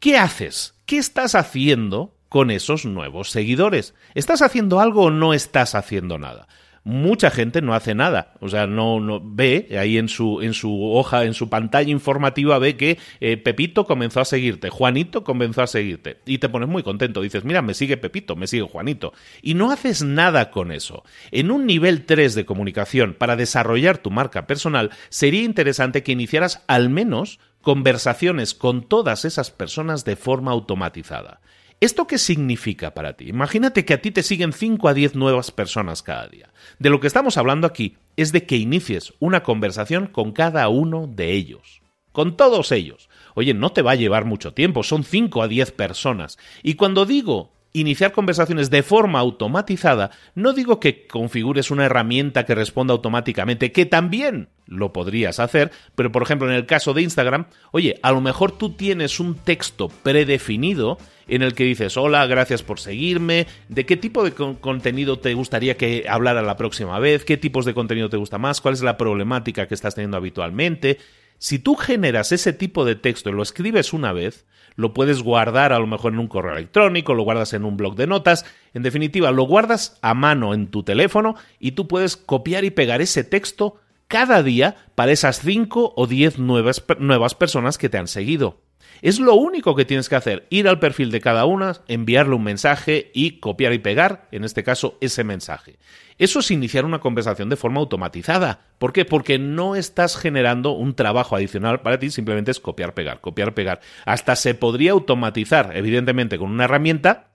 ¿Qué 0.00 0.16
haces? 0.16 0.72
¿Qué 0.86 0.96
estás 0.96 1.34
haciendo 1.34 2.16
con 2.30 2.50
esos 2.50 2.86
nuevos 2.86 3.28
seguidores? 3.28 3.94
¿Estás 4.14 4.40
haciendo 4.40 4.80
algo 4.80 5.02
o 5.04 5.10
no 5.10 5.34
estás 5.34 5.74
haciendo 5.74 6.16
nada? 6.16 6.48
mucha 6.84 7.30
gente 7.30 7.62
no 7.62 7.74
hace 7.74 7.94
nada. 7.94 8.34
O 8.40 8.48
sea, 8.48 8.66
no, 8.66 9.00
no 9.00 9.20
ve 9.22 9.68
ahí 9.78 9.98
en 9.98 10.08
su, 10.08 10.40
en 10.40 10.54
su 10.54 10.92
hoja, 10.92 11.24
en 11.24 11.34
su 11.34 11.48
pantalla 11.48 11.90
informativa, 11.90 12.58
ve 12.58 12.76
que 12.76 12.98
eh, 13.20 13.36
Pepito 13.36 13.84
comenzó 13.84 14.20
a 14.20 14.24
seguirte, 14.24 14.70
Juanito 14.70 15.24
comenzó 15.24 15.62
a 15.62 15.66
seguirte. 15.66 16.20
Y 16.26 16.38
te 16.38 16.48
pones 16.48 16.68
muy 16.68 16.82
contento. 16.82 17.20
Dices, 17.20 17.44
mira, 17.44 17.62
me 17.62 17.74
sigue 17.74 17.96
Pepito, 17.96 18.36
me 18.36 18.46
sigue 18.46 18.62
Juanito. 18.62 19.12
Y 19.42 19.54
no 19.54 19.70
haces 19.70 20.02
nada 20.02 20.50
con 20.50 20.72
eso. 20.72 21.04
En 21.30 21.50
un 21.50 21.66
nivel 21.66 22.06
3 22.06 22.34
de 22.34 22.46
comunicación, 22.46 23.14
para 23.14 23.36
desarrollar 23.36 23.98
tu 23.98 24.10
marca 24.10 24.46
personal, 24.46 24.90
sería 25.08 25.42
interesante 25.42 26.02
que 26.02 26.12
iniciaras 26.12 26.64
al 26.66 26.88
menos 26.90 27.38
conversaciones 27.62 28.54
con 28.54 28.82
todas 28.82 29.24
esas 29.24 29.50
personas 29.50 30.04
de 30.04 30.16
forma 30.16 30.50
automatizada. 30.50 31.40
¿Esto 31.80 32.06
qué 32.06 32.18
significa 32.18 32.92
para 32.92 33.14
ti? 33.14 33.28
Imagínate 33.28 33.86
que 33.86 33.94
a 33.94 34.02
ti 34.02 34.10
te 34.10 34.22
siguen 34.22 34.52
5 34.52 34.86
a 34.86 34.94
10 34.94 35.14
nuevas 35.14 35.50
personas 35.50 36.02
cada 36.02 36.28
día. 36.28 36.50
De 36.78 36.90
lo 36.90 37.00
que 37.00 37.06
estamos 37.06 37.38
hablando 37.38 37.66
aquí 37.66 37.96
es 38.16 38.32
de 38.32 38.44
que 38.44 38.56
inicies 38.56 39.14
una 39.18 39.42
conversación 39.42 40.06
con 40.06 40.32
cada 40.32 40.68
uno 40.68 41.06
de 41.06 41.32
ellos. 41.32 41.80
Con 42.12 42.36
todos 42.36 42.70
ellos. 42.72 43.08
Oye, 43.34 43.54
no 43.54 43.72
te 43.72 43.80
va 43.80 43.92
a 43.92 43.96
llevar 43.96 44.26
mucho 44.26 44.52
tiempo, 44.52 44.82
son 44.82 45.04
5 45.04 45.42
a 45.42 45.48
10 45.48 45.72
personas. 45.72 46.38
Y 46.62 46.74
cuando 46.74 47.06
digo 47.06 47.52
iniciar 47.72 48.12
conversaciones 48.12 48.70
de 48.70 48.82
forma 48.82 49.20
automatizada, 49.20 50.10
no 50.34 50.52
digo 50.52 50.80
que 50.80 51.06
configures 51.06 51.70
una 51.70 51.86
herramienta 51.86 52.44
que 52.44 52.54
responda 52.54 52.92
automáticamente, 52.92 53.72
que 53.72 53.86
también 53.86 54.48
lo 54.66 54.92
podrías 54.92 55.40
hacer, 55.40 55.70
pero 55.94 56.12
por 56.12 56.22
ejemplo 56.22 56.48
en 56.48 56.54
el 56.54 56.66
caso 56.66 56.94
de 56.94 57.02
Instagram, 57.02 57.46
oye, 57.72 57.98
a 58.02 58.12
lo 58.12 58.20
mejor 58.20 58.52
tú 58.52 58.70
tienes 58.70 59.20
un 59.20 59.34
texto 59.34 59.88
predefinido 59.88 60.98
en 61.30 61.42
el 61.42 61.54
que 61.54 61.64
dices, 61.64 61.96
hola, 61.96 62.26
gracias 62.26 62.62
por 62.62 62.80
seguirme, 62.80 63.46
de 63.68 63.86
qué 63.86 63.96
tipo 63.96 64.24
de 64.24 64.32
contenido 64.32 65.18
te 65.18 65.32
gustaría 65.34 65.76
que 65.76 66.06
hablara 66.08 66.42
la 66.42 66.56
próxima 66.56 66.98
vez, 66.98 67.24
qué 67.24 67.36
tipos 67.36 67.64
de 67.64 67.74
contenido 67.74 68.10
te 68.10 68.16
gusta 68.16 68.38
más, 68.38 68.60
cuál 68.60 68.74
es 68.74 68.82
la 68.82 68.96
problemática 68.96 69.66
que 69.66 69.74
estás 69.74 69.94
teniendo 69.94 70.16
habitualmente. 70.16 70.98
Si 71.38 71.58
tú 71.58 71.76
generas 71.76 72.32
ese 72.32 72.52
tipo 72.52 72.84
de 72.84 72.96
texto 72.96 73.30
y 73.30 73.32
lo 73.32 73.42
escribes 73.42 73.92
una 73.92 74.12
vez, 74.12 74.44
lo 74.76 74.92
puedes 74.92 75.22
guardar 75.22 75.72
a 75.72 75.78
lo 75.78 75.86
mejor 75.86 76.12
en 76.12 76.18
un 76.18 76.28
correo 76.28 76.52
electrónico, 76.52 77.14
lo 77.14 77.22
guardas 77.22 77.52
en 77.54 77.64
un 77.64 77.76
blog 77.76 77.94
de 77.94 78.06
notas, 78.06 78.44
en 78.74 78.82
definitiva, 78.82 79.30
lo 79.30 79.44
guardas 79.44 79.98
a 80.02 80.14
mano 80.14 80.52
en 80.52 80.68
tu 80.68 80.82
teléfono 80.82 81.36
y 81.58 81.72
tú 81.72 81.88
puedes 81.88 82.16
copiar 82.16 82.64
y 82.64 82.70
pegar 82.70 83.00
ese 83.00 83.24
texto 83.24 83.76
cada 84.08 84.42
día 84.42 84.76
para 84.96 85.12
esas 85.12 85.40
5 85.40 85.94
o 85.96 86.06
10 86.06 86.38
nuevas, 86.38 86.84
nuevas 86.98 87.34
personas 87.34 87.78
que 87.78 87.88
te 87.88 87.98
han 87.98 88.08
seguido. 88.08 88.60
Es 89.02 89.18
lo 89.18 89.34
único 89.34 89.74
que 89.74 89.84
tienes 89.84 90.08
que 90.08 90.16
hacer, 90.16 90.46
ir 90.50 90.68
al 90.68 90.78
perfil 90.78 91.10
de 91.10 91.20
cada 91.20 91.44
una, 91.44 91.80
enviarle 91.88 92.34
un 92.34 92.44
mensaje 92.44 93.10
y 93.14 93.40
copiar 93.40 93.72
y 93.72 93.78
pegar, 93.78 94.28
en 94.30 94.44
este 94.44 94.62
caso, 94.62 94.98
ese 95.00 95.24
mensaje. 95.24 95.78
Eso 96.18 96.40
es 96.40 96.50
iniciar 96.50 96.84
una 96.84 97.00
conversación 97.00 97.48
de 97.48 97.56
forma 97.56 97.80
automatizada. 97.80 98.60
¿Por 98.78 98.92
qué? 98.92 99.06
Porque 99.06 99.38
no 99.38 99.74
estás 99.74 100.18
generando 100.18 100.72
un 100.72 100.94
trabajo 100.94 101.34
adicional 101.34 101.80
para 101.80 101.98
ti, 101.98 102.10
simplemente 102.10 102.50
es 102.50 102.60
copiar, 102.60 102.92
pegar, 102.92 103.22
copiar, 103.22 103.54
pegar. 103.54 103.80
Hasta 104.04 104.36
se 104.36 104.54
podría 104.54 104.92
automatizar, 104.92 105.74
evidentemente, 105.74 106.38
con 106.38 106.50
una 106.50 106.64
herramienta 106.64 107.29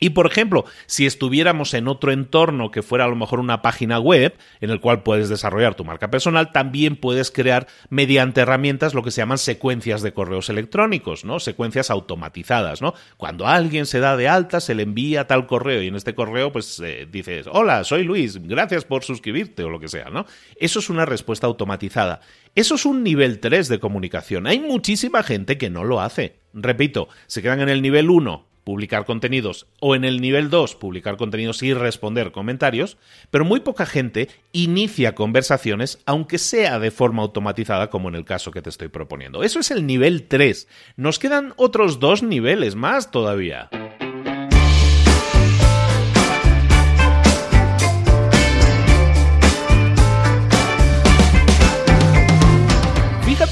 y 0.00 0.10
por 0.10 0.26
ejemplo, 0.26 0.64
si 0.86 1.06
estuviéramos 1.06 1.74
en 1.74 1.88
otro 1.88 2.12
entorno 2.12 2.70
que 2.70 2.82
fuera 2.82 3.04
a 3.04 3.08
lo 3.08 3.16
mejor 3.16 3.40
una 3.40 3.62
página 3.62 3.98
web 3.98 4.36
en 4.60 4.70
el 4.70 4.80
cual 4.80 5.02
puedes 5.02 5.28
desarrollar 5.28 5.74
tu 5.74 5.84
marca 5.84 6.10
personal, 6.10 6.52
también 6.52 6.96
puedes 6.96 7.30
crear 7.30 7.66
mediante 7.90 8.40
herramientas 8.40 8.94
lo 8.94 9.02
que 9.02 9.10
se 9.10 9.20
llaman 9.20 9.38
secuencias 9.38 10.02
de 10.02 10.12
correos 10.12 10.48
electrónicos, 10.50 11.24
¿no? 11.24 11.40
Secuencias 11.40 11.90
automatizadas, 11.90 12.80
¿no? 12.80 12.94
Cuando 13.16 13.46
alguien 13.46 13.86
se 13.86 13.98
da 13.98 14.16
de 14.16 14.28
alta, 14.28 14.60
se 14.60 14.74
le 14.74 14.84
envía 14.84 15.26
tal 15.26 15.46
correo 15.46 15.82
y 15.82 15.88
en 15.88 15.96
este 15.96 16.14
correo 16.14 16.52
pues 16.52 16.80
eh, 16.80 17.08
dices, 17.10 17.46
"Hola, 17.50 17.82
soy 17.82 18.04
Luis, 18.04 18.40
gracias 18.46 18.84
por 18.84 19.02
suscribirte" 19.02 19.64
o 19.64 19.70
lo 19.70 19.80
que 19.80 19.88
sea, 19.88 20.10
¿no? 20.10 20.26
Eso 20.56 20.78
es 20.78 20.90
una 20.90 21.06
respuesta 21.06 21.46
automatizada. 21.46 22.20
Eso 22.54 22.76
es 22.76 22.86
un 22.86 23.02
nivel 23.02 23.40
3 23.40 23.68
de 23.68 23.80
comunicación. 23.80 24.46
Hay 24.46 24.60
muchísima 24.60 25.22
gente 25.22 25.58
que 25.58 25.70
no 25.70 25.84
lo 25.84 26.00
hace. 26.00 26.40
Repito, 26.52 27.08
se 27.26 27.42
quedan 27.42 27.60
en 27.60 27.68
el 27.68 27.82
nivel 27.82 28.10
1 28.10 28.47
publicar 28.68 29.06
contenidos, 29.06 29.66
o 29.80 29.94
en 29.94 30.04
el 30.04 30.20
nivel 30.20 30.50
2, 30.50 30.74
publicar 30.74 31.16
contenidos 31.16 31.62
y 31.62 31.72
responder 31.72 32.32
comentarios, 32.32 32.98
pero 33.30 33.46
muy 33.46 33.60
poca 33.60 33.86
gente 33.86 34.28
inicia 34.52 35.14
conversaciones, 35.14 36.02
aunque 36.04 36.36
sea 36.36 36.78
de 36.78 36.90
forma 36.90 37.22
automatizada, 37.22 37.88
como 37.88 38.10
en 38.10 38.14
el 38.14 38.26
caso 38.26 38.50
que 38.50 38.60
te 38.60 38.68
estoy 38.68 38.88
proponiendo. 38.88 39.42
Eso 39.42 39.58
es 39.58 39.70
el 39.70 39.86
nivel 39.86 40.28
3. 40.28 40.68
Nos 40.96 41.18
quedan 41.18 41.54
otros 41.56 41.98
dos 41.98 42.22
niveles 42.22 42.74
más 42.74 43.10
todavía. 43.10 43.70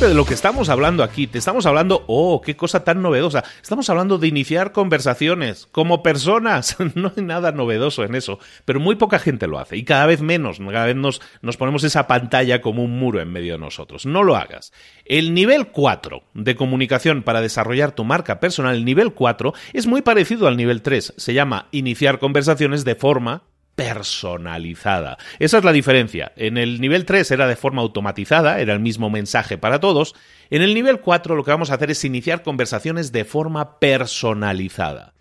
De 0.05 0.15
lo 0.15 0.27
que 0.27 0.35
estamos 0.35 0.69
hablando 0.69 1.03
aquí. 1.03 1.27
Te 1.27 1.39
estamos 1.39 1.65
hablando, 1.65 2.05
oh, 2.07 2.43
qué 2.43 2.55
cosa 2.55 2.85
tan 2.85 3.01
novedosa. 3.01 3.45
Estamos 3.63 3.89
hablando 3.89 4.19
de 4.19 4.29
iniciar 4.29 4.73
conversaciones 4.73 5.67
como 5.73 6.03
personas. 6.03 6.77
No 6.97 7.13
hay 7.15 7.23
nada 7.23 7.53
novedoso 7.53 8.05
en 8.05 8.15
eso, 8.15 8.39
pero 8.65 8.81
muy 8.81 8.97
poca 8.97 9.19
gente 9.19 9.47
lo 9.47 9.59
hace 9.59 9.77
y 9.77 9.85
cada 9.85 10.07
vez 10.07 10.23
menos. 10.23 10.59
Cada 10.59 10.87
vez 10.87 10.97
nos, 10.97 11.21
nos 11.43 11.57
ponemos 11.57 11.85
esa 11.85 12.07
pantalla 12.07 12.61
como 12.63 12.83
un 12.85 12.99
muro 12.99 13.21
en 13.21 13.33
medio 13.33 13.55
de 13.55 13.59
nosotros. 13.59 14.07
No 14.07 14.23
lo 14.23 14.37
hagas. 14.37 14.73
El 15.05 15.35
nivel 15.35 15.69
4 15.69 16.23
de 16.35 16.57
comunicación 16.57 17.23
para 17.23 17.41
desarrollar 17.41 17.93
tu 17.93 18.05
marca 18.05 18.41
personal, 18.41 18.77
el 18.77 18.85
nivel 18.85 19.13
4, 19.13 19.53
es 19.73 19.87
muy 19.87 20.03
parecido 20.03 20.47
al 20.47 20.57
nivel 20.57 20.83
3. 20.83 21.15
Se 21.17 21.35
llama 21.35 21.69
iniciar 21.71 22.19
conversaciones 22.19 22.85
de 22.85 22.95
forma 22.95 23.43
personalizada. 23.77 25.19
Esa 25.39 25.59
es 25.59 25.65
la 25.65 25.73
diferencia. 25.73 26.33
En 26.35 26.59
el 26.59 26.81
nivel 26.81 27.05
3 27.05 27.31
era 27.31 27.47
de 27.47 27.57
forma 27.57 27.83
automatizada, 27.83 28.59
era 28.61 28.73
el 28.73 28.81
mismo 28.81 29.11
mensaje 29.11 29.59
para 29.59 29.79
todos. 29.79 30.15
En 30.51 30.63
el 30.63 30.75
nivel 30.75 31.01
4 31.01 31.37
lo 31.37 31.45
que 31.45 31.51
vamos 31.53 31.71
a 31.71 31.75
hacer 31.75 31.91
es 31.91 32.05
iniciar 32.05 32.43
conversaciones 32.43 33.13
de 33.13 33.25
forma 33.25 33.79
personalizada. 33.79 35.13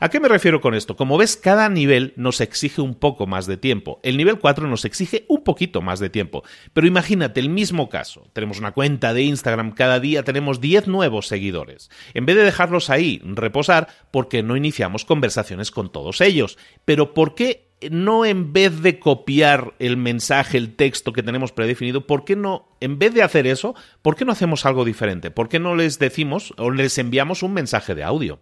¿A 0.00 0.08
qué 0.08 0.18
me 0.18 0.28
refiero 0.28 0.60
con 0.60 0.74
esto? 0.74 0.96
Como 0.96 1.16
ves, 1.16 1.36
cada 1.36 1.68
nivel 1.68 2.12
nos 2.16 2.40
exige 2.40 2.80
un 2.80 2.96
poco 2.96 3.28
más 3.28 3.46
de 3.46 3.56
tiempo. 3.56 4.00
El 4.02 4.16
nivel 4.16 4.40
4 4.40 4.66
nos 4.66 4.84
exige 4.84 5.24
un 5.28 5.44
poquito 5.44 5.80
más 5.80 6.00
de 6.00 6.10
tiempo. 6.10 6.42
Pero 6.72 6.88
imagínate 6.88 7.38
el 7.38 7.50
mismo 7.50 7.88
caso. 7.88 8.28
Tenemos 8.32 8.58
una 8.58 8.72
cuenta 8.72 9.14
de 9.14 9.22
Instagram, 9.22 9.70
cada 9.70 10.00
día 10.00 10.24
tenemos 10.24 10.60
10 10.60 10.88
nuevos 10.88 11.28
seguidores. 11.28 11.88
En 12.14 12.26
vez 12.26 12.34
de 12.34 12.42
dejarlos 12.42 12.90
ahí 12.90 13.22
reposar, 13.24 13.86
¿por 14.10 14.28
qué 14.28 14.42
no 14.42 14.56
iniciamos 14.56 15.04
conversaciones 15.04 15.70
con 15.70 15.92
todos 15.92 16.20
ellos? 16.20 16.58
Pero 16.84 17.14
¿por 17.14 17.36
qué 17.36 17.69
no 17.90 18.26
en 18.26 18.52
vez 18.52 18.82
de 18.82 18.98
copiar 18.98 19.74
el 19.78 19.96
mensaje, 19.96 20.58
el 20.58 20.74
texto 20.74 21.12
que 21.12 21.22
tenemos 21.22 21.52
predefinido, 21.52 22.06
¿por 22.06 22.24
qué 22.24 22.36
no, 22.36 22.68
en 22.80 22.98
vez 22.98 23.14
de 23.14 23.22
hacer 23.22 23.46
eso, 23.46 23.74
¿por 24.02 24.16
qué 24.16 24.24
no 24.24 24.32
hacemos 24.32 24.66
algo 24.66 24.84
diferente? 24.84 25.30
¿Por 25.30 25.48
qué 25.48 25.58
no 25.58 25.74
les 25.74 25.98
decimos 25.98 26.52
o 26.58 26.70
les 26.70 26.98
enviamos 26.98 27.42
un 27.42 27.54
mensaje 27.54 27.94
de 27.94 28.04
audio? 28.04 28.40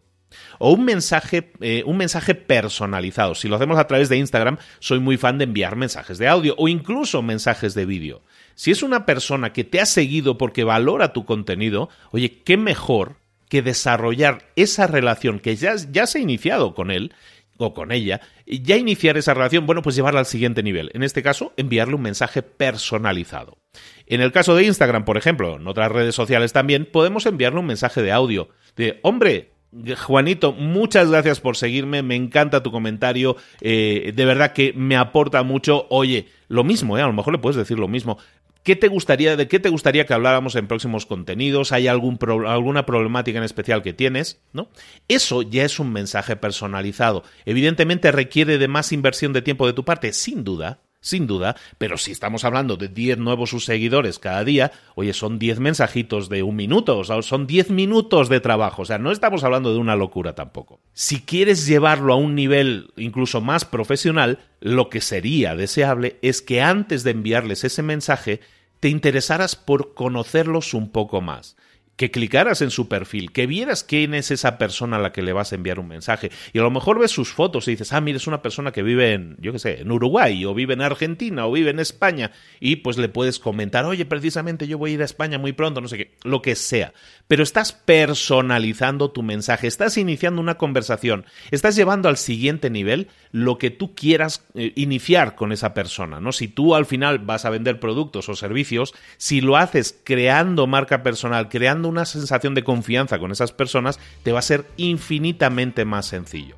O 0.59 0.73
un 0.73 0.85
mensaje, 0.85 1.53
eh, 1.61 1.83
un 1.87 1.97
mensaje 1.97 2.35
personalizado. 2.35 3.35
Si 3.35 3.49
lo 3.49 3.57
hacemos 3.57 3.79
a 3.79 3.87
través 3.87 4.09
de 4.09 4.19
Instagram, 4.19 4.59
soy 4.79 4.99
muy 4.99 5.17
fan 5.17 5.39
de 5.39 5.45
enviar 5.45 5.77
mensajes 5.77 6.19
de 6.19 6.29
audio 6.29 6.55
o 6.59 6.69
incluso 6.69 7.23
mensajes 7.23 7.75
de 7.75 7.87
vídeo. 7.87 8.23
Si 8.55 8.71
es 8.71 8.83
una 8.83 9.07
persona 9.07 9.53
que 9.53 9.65
te 9.65 9.81
ha 9.81 9.87
seguido 9.87 10.37
porque 10.37 10.65
valora 10.65 11.13
tu 11.13 11.25
contenido, 11.25 11.89
oye, 12.11 12.43
qué 12.45 12.57
mejor 12.57 13.17
que 13.49 13.63
desarrollar 13.63 14.51
esa 14.57 14.87
relación 14.87 15.41
que 15.41 15.57
ya, 15.57 15.77
ya 15.77 16.07
se 16.07 16.19
ha 16.19 16.23
iniciado 16.23 16.75
con 16.75 16.91
él 16.91 17.15
o 17.57 17.75
con 17.75 17.93
ella, 17.93 18.21
ya 18.49 18.77
iniciar 18.77 19.17
esa 19.17 19.35
relación, 19.35 19.67
bueno, 19.67 19.83
pues 19.83 19.97
llevarla 19.97 20.21
al 20.21 20.27
siguiente 20.27 20.63
nivel. 20.63 20.91
En 20.95 21.03
este 21.03 21.23
caso, 21.23 21.53
enviarle 21.57 21.95
un 21.95 22.03
mensaje 22.03 22.43
personalizado. 22.43 23.59
En 24.07 24.21
el 24.21 24.33
caso 24.33 24.55
de 24.57 24.65
Instagram, 24.65 25.05
por 25.05 25.19
ejemplo, 25.19 25.57
en 25.57 25.67
otras 25.67 25.93
redes 25.93 26.15
sociales 26.15 26.53
también, 26.53 26.89
podemos 26.91 27.27
enviarle 27.27 27.61
un 27.61 27.67
mensaje 27.67 28.03
de 28.03 28.13
audio 28.13 28.49
de, 28.77 29.01
hombre, 29.03 29.53
Juanito, 29.99 30.53
muchas 30.53 31.11
gracias 31.11 31.41
por 31.41 31.57
seguirme, 31.57 32.03
me 32.03 32.15
encanta 32.15 32.63
tu 32.63 32.71
comentario, 32.73 33.37
eh, 33.61 34.13
de 34.15 34.25
verdad 34.25 34.55
que 34.55 34.73
me 34.73 34.97
aporta 34.97 35.43
mucho. 35.43 35.87
Oye, 35.91 36.27
lo 36.49 36.65
mismo, 36.65 36.97
¿eh? 36.97 37.03
a 37.03 37.07
lo 37.07 37.13
mejor 37.13 37.35
le 37.35 37.39
puedes 37.39 37.57
decir 37.57 37.79
lo 37.79 37.89
mismo. 37.89 38.19
¿Qué 38.69 38.77
te 38.77 38.89
gustaría, 38.89 39.35
¿De 39.35 39.49
qué 39.49 39.61
te 39.61 39.71
gustaría 39.71 40.05
que 40.05 40.13
habláramos 40.13 40.55
en 40.55 40.67
próximos 40.67 41.07
contenidos? 41.07 41.73
¿Hay 41.73 41.89
alguna 41.89 42.85
problemática 42.85 43.39
en 43.39 43.45
especial 43.45 43.81
que 43.81 43.95
tienes? 43.95 44.43
¿No? 44.53 44.69
Eso 45.09 45.41
ya 45.41 45.65
es 45.65 45.79
un 45.79 45.91
mensaje 45.91 46.37
personalizado. 46.37 47.25
Evidentemente 47.47 48.13
requiere 48.13 48.59
de 48.59 48.69
más 48.69 48.93
inversión 48.93 49.33
de 49.33 49.41
tiempo 49.41 49.67
de 49.67 49.73
tu 49.73 49.87
parte, 49.87 50.13
sin 50.13 50.45
duda, 50.45 50.83
sin 51.01 51.27
duda, 51.27 51.57
pero 51.79 51.97
si 51.97 52.13
estamos 52.13 52.45
hablando 52.45 52.77
de 52.77 52.89
10 52.89 53.17
nuevos 53.17 53.51
seguidores 53.65 54.19
cada 54.19 54.45
día, 54.45 54.73
oye, 54.97 55.15
son 55.15 55.39
10 55.39 55.61
mensajitos 55.61 56.29
de 56.29 56.43
un 56.43 56.57
minuto, 56.57 56.99
o 56.99 57.05
sea, 57.05 57.23
son 57.23 57.47
10 57.47 57.71
minutos 57.71 58.29
de 58.29 58.41
trabajo, 58.41 58.83
o 58.83 58.85
sea, 58.85 58.99
no 58.99 59.13
estamos 59.13 59.45
hablando 59.45 59.73
de 59.73 59.79
una 59.79 59.97
locura 59.97 60.35
tampoco. 60.35 60.81
Si 60.93 61.23
quieres 61.23 61.67
llevarlo 61.67 62.13
a 62.13 62.17
un 62.17 62.35
nivel 62.35 62.91
incluso 62.99 63.41
más 63.41 63.65
profesional, 63.65 64.41
lo 64.61 64.91
que 64.91 65.01
sería 65.01 65.55
deseable 65.55 66.19
es 66.21 66.43
que 66.43 66.61
antes 66.61 67.03
de 67.03 67.13
enviarles 67.13 67.65
ese 67.65 67.83
mensaje, 67.83 68.41
te 68.81 68.89
interesaras 68.89 69.57
por 69.57 69.95
conocerlos 69.95 70.75
un 70.75 70.91
poco 70.91 71.21
más 71.21 71.57
que 71.99 72.13
clicaras 72.13 72.63
en 72.63 72.71
su 72.71 72.89
perfil, 72.89 73.33
que 73.33 73.49
vieras 73.49 73.83
quién 73.83 74.15
es 74.15 74.31
esa 74.31 74.57
persona 74.57 74.97
a 74.97 75.01
la 75.01 75.11
que 75.11 75.21
le 75.21 75.33
vas 75.33 75.51
a 75.51 75.57
enviar 75.57 75.81
un 75.81 75.89
mensaje. 75.89 76.31
Y 76.53 76.61
a 76.61 76.63
lo 76.63 76.71
mejor 76.71 77.01
ves 77.01 77.11
sus 77.11 77.33
fotos 77.33 77.67
y 77.67 77.73
dices, 77.73 77.93
ah, 77.93 78.01
mira, 78.01 78.19
es 78.19 78.29
una 78.29 78.41
persona 78.41 78.71
que 78.71 78.85
vive 78.85 79.15
en, 79.15 79.37
yo 79.41 79.53
qué 79.53 79.59
sé, 79.59 79.81
en 79.81 79.91
Uruguay, 79.91 80.45
o 80.45 80.55
vive 80.55 80.75
en 80.75 80.81
Argentina, 80.81 81.45
o 81.45 81.51
vive 81.51 81.71
en 81.71 81.81
España. 81.81 82.31
Y 82.61 82.77
pues 82.77 82.99
le 82.99 83.09
puedes 83.09 83.41
comentar, 83.41 83.85
oye, 83.85 84.07
precisamente 84.07 84.69
yo 84.69 84.79
voy 84.79 84.93
a 84.93 84.95
ir 84.95 85.03
a 85.03 85.07
España 85.07 85.39
muy 85.39 85.53
pronto, 85.53 85.81
no 85.81 85.89
sé 85.89 85.99
qué, 85.99 86.15
lo 86.23 86.41
que 86.41 86.55
sea. 86.55 86.93
Pero 87.27 87.43
estás 87.43 87.73
personalizando 87.73 89.11
tu 89.11 89.25
mensaje, 89.25 89.67
estás 89.67 89.99
iniciando 89.99 90.41
una 90.41 90.57
conversación, 90.57 91.27
estás 91.51 91.75
llevando 91.75 92.09
al 92.09 92.17
siguiente 92.17 92.71
nivel 92.71 93.09
lo 93.33 93.59
que 93.59 93.71
tú 93.71 93.97
quieras 93.97 94.47
eh, 94.55 94.73
iniciar 94.77 95.35
con 95.35 95.51
esa 95.51 95.75
persona, 95.75 96.21
¿no? 96.21 96.31
Si 96.31 96.47
tú 96.47 96.77
al 96.77 96.87
final 96.87 97.19
vas 97.19 97.45
a 97.45 97.51
vender 97.51 97.81
productos 97.81 98.29
o 98.29 98.37
servicios, 98.37 98.95
si 99.17 99.41
lo 99.41 99.57
haces 99.57 99.99
creando 100.05 100.69
marca 100.69 101.03
personal, 101.03 101.49
creando 101.49 101.88
una 101.89 102.05
sensación 102.05 102.55
de 102.55 102.65
confianza 102.65 103.19
con 103.19 103.33
esas 103.33 103.53
personas, 103.53 103.99
te 104.23 104.33
va 104.33 104.39
a 104.39 104.43
ser 104.43 104.67
infinitamente 104.77 105.85
más 105.85 106.07
sencillo. 106.07 106.57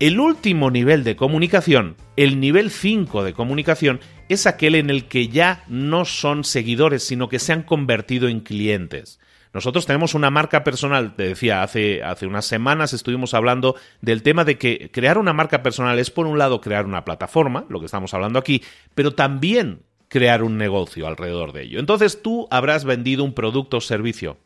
El 0.00 0.18
último 0.18 0.70
nivel 0.70 1.04
de 1.04 1.16
comunicación, 1.16 1.96
el 2.16 2.40
nivel 2.40 2.70
5 2.70 3.22
de 3.22 3.32
comunicación, 3.32 4.00
es 4.28 4.46
aquel 4.46 4.74
en 4.74 4.90
el 4.90 5.06
que 5.06 5.28
ya 5.28 5.64
no 5.68 6.04
son 6.04 6.44
seguidores, 6.44 7.04
sino 7.04 7.28
que 7.28 7.38
se 7.38 7.52
han 7.52 7.62
convertido 7.62 8.28
en 8.28 8.40
clientes. 8.40 9.20
Nosotros 9.52 9.86
tenemos 9.86 10.14
una 10.14 10.30
marca 10.30 10.64
personal, 10.64 11.14
te 11.14 11.28
decía, 11.28 11.62
hace, 11.62 12.02
hace 12.02 12.26
unas 12.26 12.44
semanas 12.44 12.92
estuvimos 12.92 13.34
hablando 13.34 13.76
del 14.00 14.24
tema 14.24 14.44
de 14.44 14.58
que 14.58 14.90
crear 14.92 15.16
una 15.16 15.32
marca 15.32 15.62
personal 15.62 15.96
es 16.00 16.10
por 16.10 16.26
un 16.26 16.38
lado 16.38 16.60
crear 16.60 16.86
una 16.86 17.04
plataforma, 17.04 17.64
lo 17.68 17.78
que 17.78 17.86
estamos 17.86 18.12
hablando 18.14 18.40
aquí, 18.40 18.64
pero 18.96 19.14
también 19.14 19.82
crear 20.08 20.42
un 20.42 20.58
negocio 20.58 21.06
alrededor 21.06 21.52
de 21.52 21.62
ello. 21.62 21.78
Entonces 21.78 22.20
tú 22.20 22.48
habrás 22.50 22.84
vendido 22.84 23.22
un 23.22 23.32
producto 23.32 23.76
o 23.76 23.80
servicio. 23.80 24.38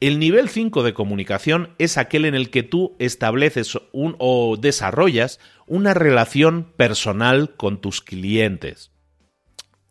El 0.00 0.20
nivel 0.20 0.48
5 0.48 0.84
de 0.84 0.94
comunicación 0.94 1.74
es 1.78 1.98
aquel 1.98 2.24
en 2.24 2.36
el 2.36 2.50
que 2.50 2.62
tú 2.62 2.94
estableces 3.00 3.76
o 3.92 4.56
desarrollas 4.56 5.40
una 5.66 5.92
relación 5.92 6.72
personal 6.76 7.56
con 7.56 7.80
tus 7.80 8.00
clientes. 8.00 8.92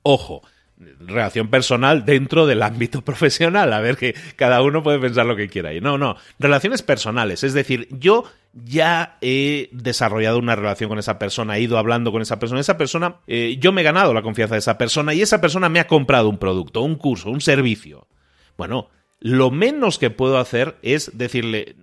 Ojo, 0.04 0.43
relación 0.78 1.50
personal 1.50 2.06
dentro 2.06 2.46
del 2.46 2.63
ámbito 2.63 3.02
profesional. 3.06 3.74
A 3.74 3.82
ver 3.82 3.98
que 3.98 4.15
cada 4.38 4.62
uno 4.62 4.82
puede 4.82 5.00
pensar 5.00 5.26
lo 5.26 5.36
que 5.36 5.50
quiera. 5.50 5.74
Y 5.74 5.82
no, 5.82 5.98
no, 5.98 6.15
relaciones 6.39 6.82
personales. 6.84 7.43
Es 7.43 7.54
decir, 7.54 7.89
yo 7.91 8.24
ya 8.54 9.17
he 9.20 9.70
desarrollado 9.74 10.39
una 10.39 10.56
relación 10.56 10.88
con 10.89 11.00
esa 11.00 11.20
persona, 11.20 11.58
he 11.58 11.62
ido 11.62 11.78
hablando 11.78 12.13
con 12.13 12.22
esa 12.22 12.39
persona. 12.39 12.62
Esa 12.62 12.78
persona, 12.78 13.17
eh, 13.28 13.58
yo 13.60 13.74
me 13.74 13.82
he 13.82 13.84
ganado 13.84 14.13
la 14.13 14.22
confianza 14.22 14.56
de 14.56 14.60
esa 14.60 14.78
persona 14.78 15.13
y 15.13 15.22
esa 15.22 15.41
persona 15.41 15.67
me 15.67 15.82
ha 15.82 15.88
comprado 15.88 16.30
un 16.30 16.38
producto, 16.38 16.82
un 16.82 16.96
curso, 16.96 17.30
un 17.30 17.41
servicio. 17.41 18.08
Bueno, 18.58 18.89
lo 19.19 19.51
menos 19.51 19.97
que 19.97 20.10
puedo 20.10 20.38
hacer 20.38 20.77
es 20.82 21.17
decirle, 21.17 21.75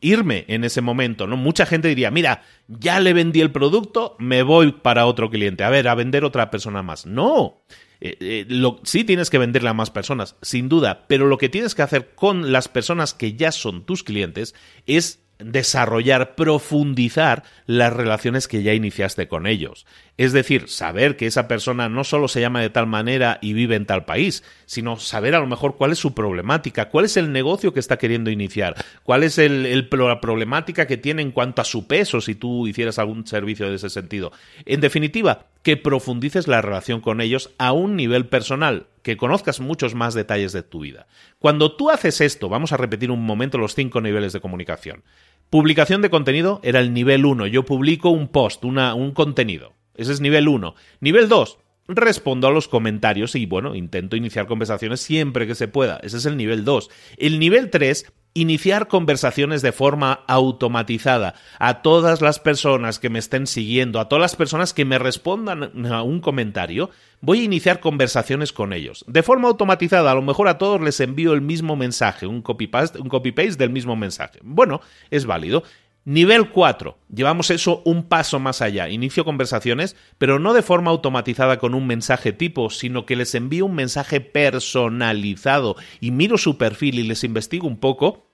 irme 0.00 0.44
en 0.48 0.64
ese 0.64 0.80
momento, 0.80 1.26
¿no? 1.26 1.36
Mucha 1.36 1.66
gente 1.66 1.88
diría, 1.88 2.10
mira, 2.10 2.42
ya 2.68 3.00
le 3.00 3.12
vendí 3.12 3.40
el 3.40 3.50
producto, 3.50 4.16
me 4.18 4.42
voy 4.42 4.72
para 4.72 5.06
otro 5.06 5.30
cliente, 5.30 5.64
a 5.64 5.70
ver, 5.70 5.88
a 5.88 5.94
vender 5.94 6.24
otra 6.24 6.50
persona 6.50 6.82
más. 6.82 7.06
No, 7.06 7.62
eh, 8.00 8.16
eh, 8.20 8.44
lo, 8.48 8.80
sí 8.84 9.04
tienes 9.04 9.30
que 9.30 9.38
venderle 9.38 9.70
a 9.70 9.74
más 9.74 9.90
personas, 9.90 10.36
sin 10.42 10.68
duda, 10.68 11.06
pero 11.08 11.26
lo 11.26 11.38
que 11.38 11.48
tienes 11.48 11.74
que 11.74 11.82
hacer 11.82 12.14
con 12.14 12.52
las 12.52 12.68
personas 12.68 13.14
que 13.14 13.34
ya 13.34 13.50
son 13.50 13.86
tus 13.86 14.02
clientes 14.02 14.54
es 14.86 15.23
desarrollar, 15.38 16.34
profundizar 16.34 17.42
las 17.66 17.92
relaciones 17.92 18.48
que 18.48 18.62
ya 18.62 18.74
iniciaste 18.74 19.28
con 19.28 19.46
ellos. 19.46 19.86
Es 20.16 20.32
decir, 20.32 20.68
saber 20.68 21.16
que 21.16 21.26
esa 21.26 21.48
persona 21.48 21.88
no 21.88 22.04
solo 22.04 22.28
se 22.28 22.40
llama 22.40 22.60
de 22.60 22.70
tal 22.70 22.86
manera 22.86 23.38
y 23.42 23.52
vive 23.52 23.74
en 23.74 23.86
tal 23.86 24.04
país, 24.04 24.44
sino 24.64 24.96
saber 24.96 25.34
a 25.34 25.40
lo 25.40 25.46
mejor 25.46 25.76
cuál 25.76 25.92
es 25.92 25.98
su 25.98 26.14
problemática, 26.14 26.88
cuál 26.88 27.06
es 27.06 27.16
el 27.16 27.32
negocio 27.32 27.74
que 27.74 27.80
está 27.80 27.98
queriendo 27.98 28.30
iniciar, 28.30 28.76
cuál 29.02 29.24
es 29.24 29.38
el, 29.38 29.88
la 29.90 30.20
problemática 30.20 30.86
que 30.86 30.96
tiene 30.96 31.22
en 31.22 31.32
cuanto 31.32 31.62
a 31.62 31.64
su 31.64 31.86
peso 31.86 32.20
si 32.20 32.34
tú 32.34 32.66
hicieras 32.66 32.98
algún 32.98 33.26
servicio 33.26 33.68
de 33.68 33.76
ese 33.76 33.90
sentido. 33.90 34.32
En 34.66 34.80
definitiva, 34.80 35.46
que 35.62 35.76
profundices 35.76 36.46
la 36.46 36.62
relación 36.62 37.00
con 37.00 37.20
ellos 37.20 37.50
a 37.58 37.72
un 37.72 37.96
nivel 37.96 38.26
personal, 38.26 38.86
que 39.04 39.18
conozcas 39.18 39.60
muchos 39.60 39.94
más 39.94 40.14
detalles 40.14 40.52
de 40.52 40.62
tu 40.64 40.80
vida. 40.80 41.06
Cuando 41.38 41.76
tú 41.76 41.90
haces 41.90 42.22
esto, 42.22 42.48
vamos 42.48 42.72
a 42.72 42.78
repetir 42.78 43.10
un 43.10 43.22
momento 43.22 43.58
los 43.58 43.74
cinco 43.74 44.00
niveles 44.00 44.32
de 44.32 44.40
comunicación. 44.40 45.04
Publicación 45.50 46.00
de 46.02 46.10
contenido 46.10 46.58
era 46.64 46.80
el 46.80 46.94
nivel 46.94 47.26
1. 47.26 47.46
Yo 47.46 47.64
publico 47.64 48.08
un 48.08 48.28
post, 48.28 48.64
una, 48.64 48.94
un 48.94 49.12
contenido. 49.12 49.74
Ese 49.94 50.10
es 50.10 50.20
nivel 50.20 50.48
1. 50.48 50.74
Nivel 51.00 51.28
2. 51.28 51.58
Respondo 51.86 52.46
a 52.46 52.50
los 52.50 52.68
comentarios 52.68 53.34
y, 53.34 53.44
bueno, 53.46 53.74
intento 53.74 54.16
iniciar 54.16 54.46
conversaciones 54.46 55.00
siempre 55.00 55.46
que 55.46 55.54
se 55.54 55.68
pueda. 55.68 55.98
Ese 56.02 56.16
es 56.16 56.26
el 56.26 56.36
nivel 56.36 56.64
2. 56.64 56.90
El 57.18 57.38
nivel 57.38 57.70
3 57.70 58.06
iniciar 58.34 58.88
conversaciones 58.88 59.62
de 59.62 59.70
forma 59.70 60.24
automatizada 60.26 61.36
a 61.60 61.82
todas 61.82 62.20
las 62.20 62.40
personas 62.40 62.98
que 62.98 63.08
me 63.08 63.20
estén 63.20 63.46
siguiendo, 63.46 64.00
a 64.00 64.08
todas 64.08 64.20
las 64.20 64.36
personas 64.36 64.74
que 64.74 64.84
me 64.84 64.98
respondan 64.98 65.86
a 65.86 66.02
un 66.02 66.20
comentario, 66.20 66.90
voy 67.20 67.40
a 67.40 67.44
iniciar 67.44 67.78
conversaciones 67.78 68.52
con 68.52 68.72
ellos. 68.72 69.04
De 69.06 69.22
forma 69.22 69.48
automatizada, 69.48 70.10
a 70.10 70.14
lo 70.16 70.22
mejor 70.22 70.48
a 70.48 70.58
todos 70.58 70.80
les 70.80 70.98
envío 70.98 71.32
el 71.32 71.42
mismo 71.42 71.76
mensaje, 71.76 72.26
un 72.26 72.42
copy-paste 72.42 72.98
un 72.98 73.08
copy 73.08 73.30
-paste 73.30 73.56
del 73.56 73.70
mismo 73.70 73.94
mensaje. 73.94 74.40
Bueno, 74.42 74.80
es 75.10 75.26
válido. 75.26 75.62
Nivel 76.06 76.50
4. 76.50 76.98
Llevamos 77.14 77.50
eso 77.50 77.80
un 77.86 78.04
paso 78.04 78.38
más 78.38 78.60
allá. 78.60 78.90
Inicio 78.90 79.24
conversaciones, 79.24 79.96
pero 80.18 80.38
no 80.38 80.52
de 80.52 80.62
forma 80.62 80.90
automatizada 80.90 81.58
con 81.58 81.74
un 81.74 81.86
mensaje 81.86 82.32
tipo, 82.32 82.68
sino 82.68 83.06
que 83.06 83.16
les 83.16 83.34
envío 83.34 83.64
un 83.64 83.74
mensaje 83.74 84.20
personalizado 84.20 85.76
y 86.00 86.10
miro 86.10 86.36
su 86.36 86.58
perfil 86.58 86.98
y 86.98 87.04
les 87.04 87.24
investigo 87.24 87.66
un 87.66 87.78
poco 87.78 88.30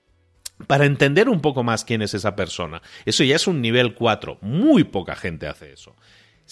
para 0.66 0.84
entender 0.84 1.28
un 1.28 1.40
poco 1.40 1.62
más 1.62 1.84
quién 1.84 2.02
es 2.02 2.12
esa 2.12 2.34
persona. 2.34 2.82
Eso 3.04 3.22
ya 3.22 3.36
es 3.36 3.46
un 3.46 3.60
nivel 3.60 3.94
4. 3.94 4.38
Muy 4.40 4.84
poca 4.84 5.14
gente 5.14 5.46
hace 5.46 5.72
eso. 5.72 5.94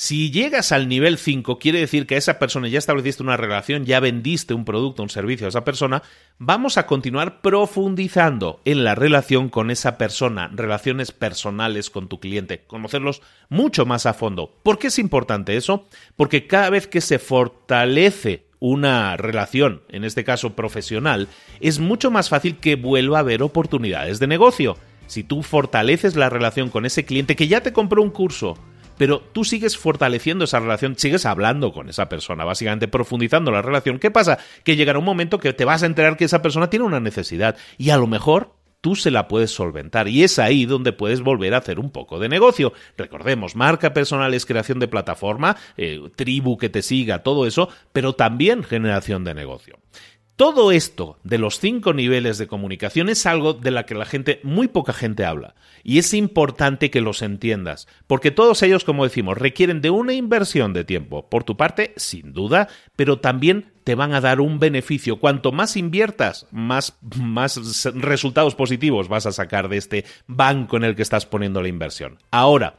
Si 0.01 0.31
llegas 0.31 0.71
al 0.71 0.87
nivel 0.87 1.19
5, 1.19 1.59
quiere 1.59 1.81
decir 1.81 2.07
que 2.07 2.17
esa 2.17 2.39
persona 2.39 2.69
ya 2.69 2.79
estableciste 2.79 3.25
una 3.25 3.37
relación, 3.37 3.85
ya 3.85 3.99
vendiste 3.99 4.55
un 4.55 4.65
producto, 4.65 5.03
un 5.03 5.09
servicio 5.09 5.47
a 5.47 5.49
esa 5.49 5.65
persona, 5.65 6.05
vamos 6.39 6.79
a 6.79 6.87
continuar 6.87 7.41
profundizando 7.41 8.61
en 8.65 8.85
la 8.85 8.95
relación 8.95 9.49
con 9.49 9.73
esa 9.73 9.99
persona, 9.99 10.53
relaciones 10.55 11.11
personales 11.11 11.91
con 11.91 12.07
tu 12.07 12.21
cliente, 12.21 12.63
conocerlos 12.69 13.23
mucho 13.49 13.87
más 13.87 14.07
a 14.07 14.15
fondo. 14.15 14.55
¿Por 14.63 14.79
qué 14.79 14.87
es 14.87 15.01
importante 15.01 15.57
eso? 15.57 15.89
Porque 16.15 16.47
cada 16.47 16.71
vez 16.71 16.87
que 16.87 17.01
se 17.01 17.19
fortalece 17.19 18.45
una 18.61 19.17
relación, 19.17 19.83
en 19.89 20.05
este 20.05 20.23
caso 20.23 20.55
profesional, 20.55 21.27
es 21.59 21.81
mucho 21.81 22.13
más 22.13 22.29
fácil 22.29 22.59
que 22.59 22.77
vuelva 22.77 23.17
a 23.17 23.23
haber 23.23 23.43
oportunidades 23.43 24.21
de 24.21 24.29
negocio. 24.29 24.77
Si 25.09 25.25
tú 25.25 25.43
fortaleces 25.43 26.15
la 26.15 26.31
relación 26.31 26.71
con 26.71 26.87
ese 26.87 27.05
cliente 27.05 27.35
que 27.35 27.49
ya 27.49 27.63
te 27.63 27.73
compró 27.73 28.01
un 28.01 28.11
curso, 28.11 28.57
pero 28.99 29.21
tú 29.21 29.45
sigues 29.45 29.79
fortaleciendo 29.79 30.45
esa 30.45 30.61
relación, 30.61 30.97
sigues 30.99 31.25
hablando 31.25 31.73
con 31.73 31.89
esa 31.89 32.09
persona, 32.09 32.45
básicamente 32.45 32.89
profundizando 32.89 33.51
la 33.51 33.63
relación. 33.63 33.99
¿Qué 33.99 34.11
pasa? 34.11 34.39
Que 34.65 34.77
llegará 34.77 34.99
un 34.99 35.05
momento 35.05 35.39
que 35.39 35.53
te 35.53 35.65
vas 35.65 35.83
a 35.83 35.87
enterar 35.87 36.17
que 36.17 36.25
esa 36.25 36.43
persona 36.43 36.69
tiene 36.69 36.85
una 36.85 37.01
necesidad 37.01 37.57
y 37.79 37.91
a 37.91 37.97
lo 37.97 38.07
mejor 38.07 38.59
tú 38.81 38.95
se 38.95 39.11
la 39.11 39.29
puedes 39.29 39.51
solventar 39.51 40.09
y 40.09 40.23
es 40.23 40.39
ahí 40.39 40.67
donde 40.67 40.93
puedes 40.93 41.21
volver 41.21 41.55
a 41.55 41.59
hacer 41.59 41.79
un 41.79 41.91
poco 41.91 42.19
de 42.19 42.29
negocio. 42.29 42.73
Recordemos, 42.97 43.57
marca 43.57 43.93
personal 43.93 44.35
es 44.35 44.47
creación 44.47 44.79
de 44.79 44.89
plataforma, 44.89 45.57
eh, 45.77 46.01
tribu 46.17 46.57
que 46.59 46.69
te 46.69 46.83
siga, 46.83 47.23
todo 47.23 47.47
eso, 47.47 47.69
pero 47.93 48.15
también 48.15 48.63
generación 48.63 49.25
de 49.25 49.35
negocio. 49.35 49.79
Todo 50.39 50.71
esto 50.71 51.19
de 51.25 51.37
los 51.37 51.59
cinco 51.59 51.93
niveles 51.93 52.39
de 52.39 52.47
comunicación 52.47 53.09
es 53.09 53.27
algo 53.27 53.55
de 53.55 53.73
la 53.73 53.87
que 53.87 53.97
la 53.97 54.05
gente, 54.05 54.39
muy 54.45 54.69
poca 54.69 54.93
gente 54.93 55.25
habla. 55.25 55.57
Y 55.83 55.99
es 55.99 56.15
importante 56.15 56.93
que 56.93 57.01
los 57.01 57.23
entiendas, 57.23 57.89
porque 58.07 58.31
todos 58.31 58.63
ellos, 58.63 58.85
como 58.85 59.03
decimos, 59.03 59.37
requieren 59.37 59.81
de 59.81 59.91
una 59.91 60.13
inversión 60.13 60.73
de 60.75 60.85
tiempo. 60.85 61.29
Por 61.29 61.43
tu 61.43 61.57
parte, 61.57 61.93
sin 61.97 62.33
duda, 62.35 62.69
pero 62.95 63.19
también 63.19 63.73
te 63.83 63.97
van 63.97 64.15
a 64.15 64.21
dar 64.21 64.41
un 64.41 64.61
beneficio. 64.61 65.19
Cuanto 65.19 65.51
más 65.51 65.77
inviertas, 65.77 66.47
más, 66.53 66.97
más 67.17 67.85
resultados 67.97 68.55
positivos 68.55 69.09
vas 69.09 69.27
a 69.27 69.33
sacar 69.33 69.69
de 69.69 69.79
este 69.79 70.05
banco 70.29 70.77
en 70.77 70.85
el 70.85 70.95
que 70.95 71.03
estás 71.03 71.27
poniendo 71.27 71.63
la 71.63 71.69
inversión. 71.69 72.19
Ahora, 72.31 72.79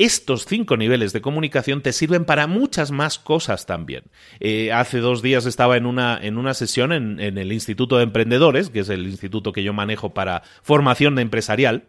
estos 0.00 0.46
cinco 0.46 0.78
niveles 0.78 1.12
de 1.12 1.20
comunicación 1.20 1.82
te 1.82 1.92
sirven 1.92 2.24
para 2.24 2.46
muchas 2.46 2.90
más 2.90 3.18
cosas 3.18 3.66
también. 3.66 4.04
Eh, 4.40 4.72
hace 4.72 4.98
dos 4.98 5.20
días 5.20 5.44
estaba 5.44 5.76
en 5.76 5.84
una, 5.84 6.18
en 6.20 6.38
una 6.38 6.54
sesión 6.54 6.92
en, 6.92 7.20
el 7.20 7.52
Instituto 7.52 7.98
de 7.98 8.04
Emprendedores, 8.04 8.70
que 8.70 8.80
es 8.80 8.88
el 8.88 9.06
instituto 9.06 9.52
que 9.52 9.62
yo 9.62 9.74
manejo 9.74 10.14
para 10.14 10.42
formación 10.62 11.18
empresarial, 11.18 11.84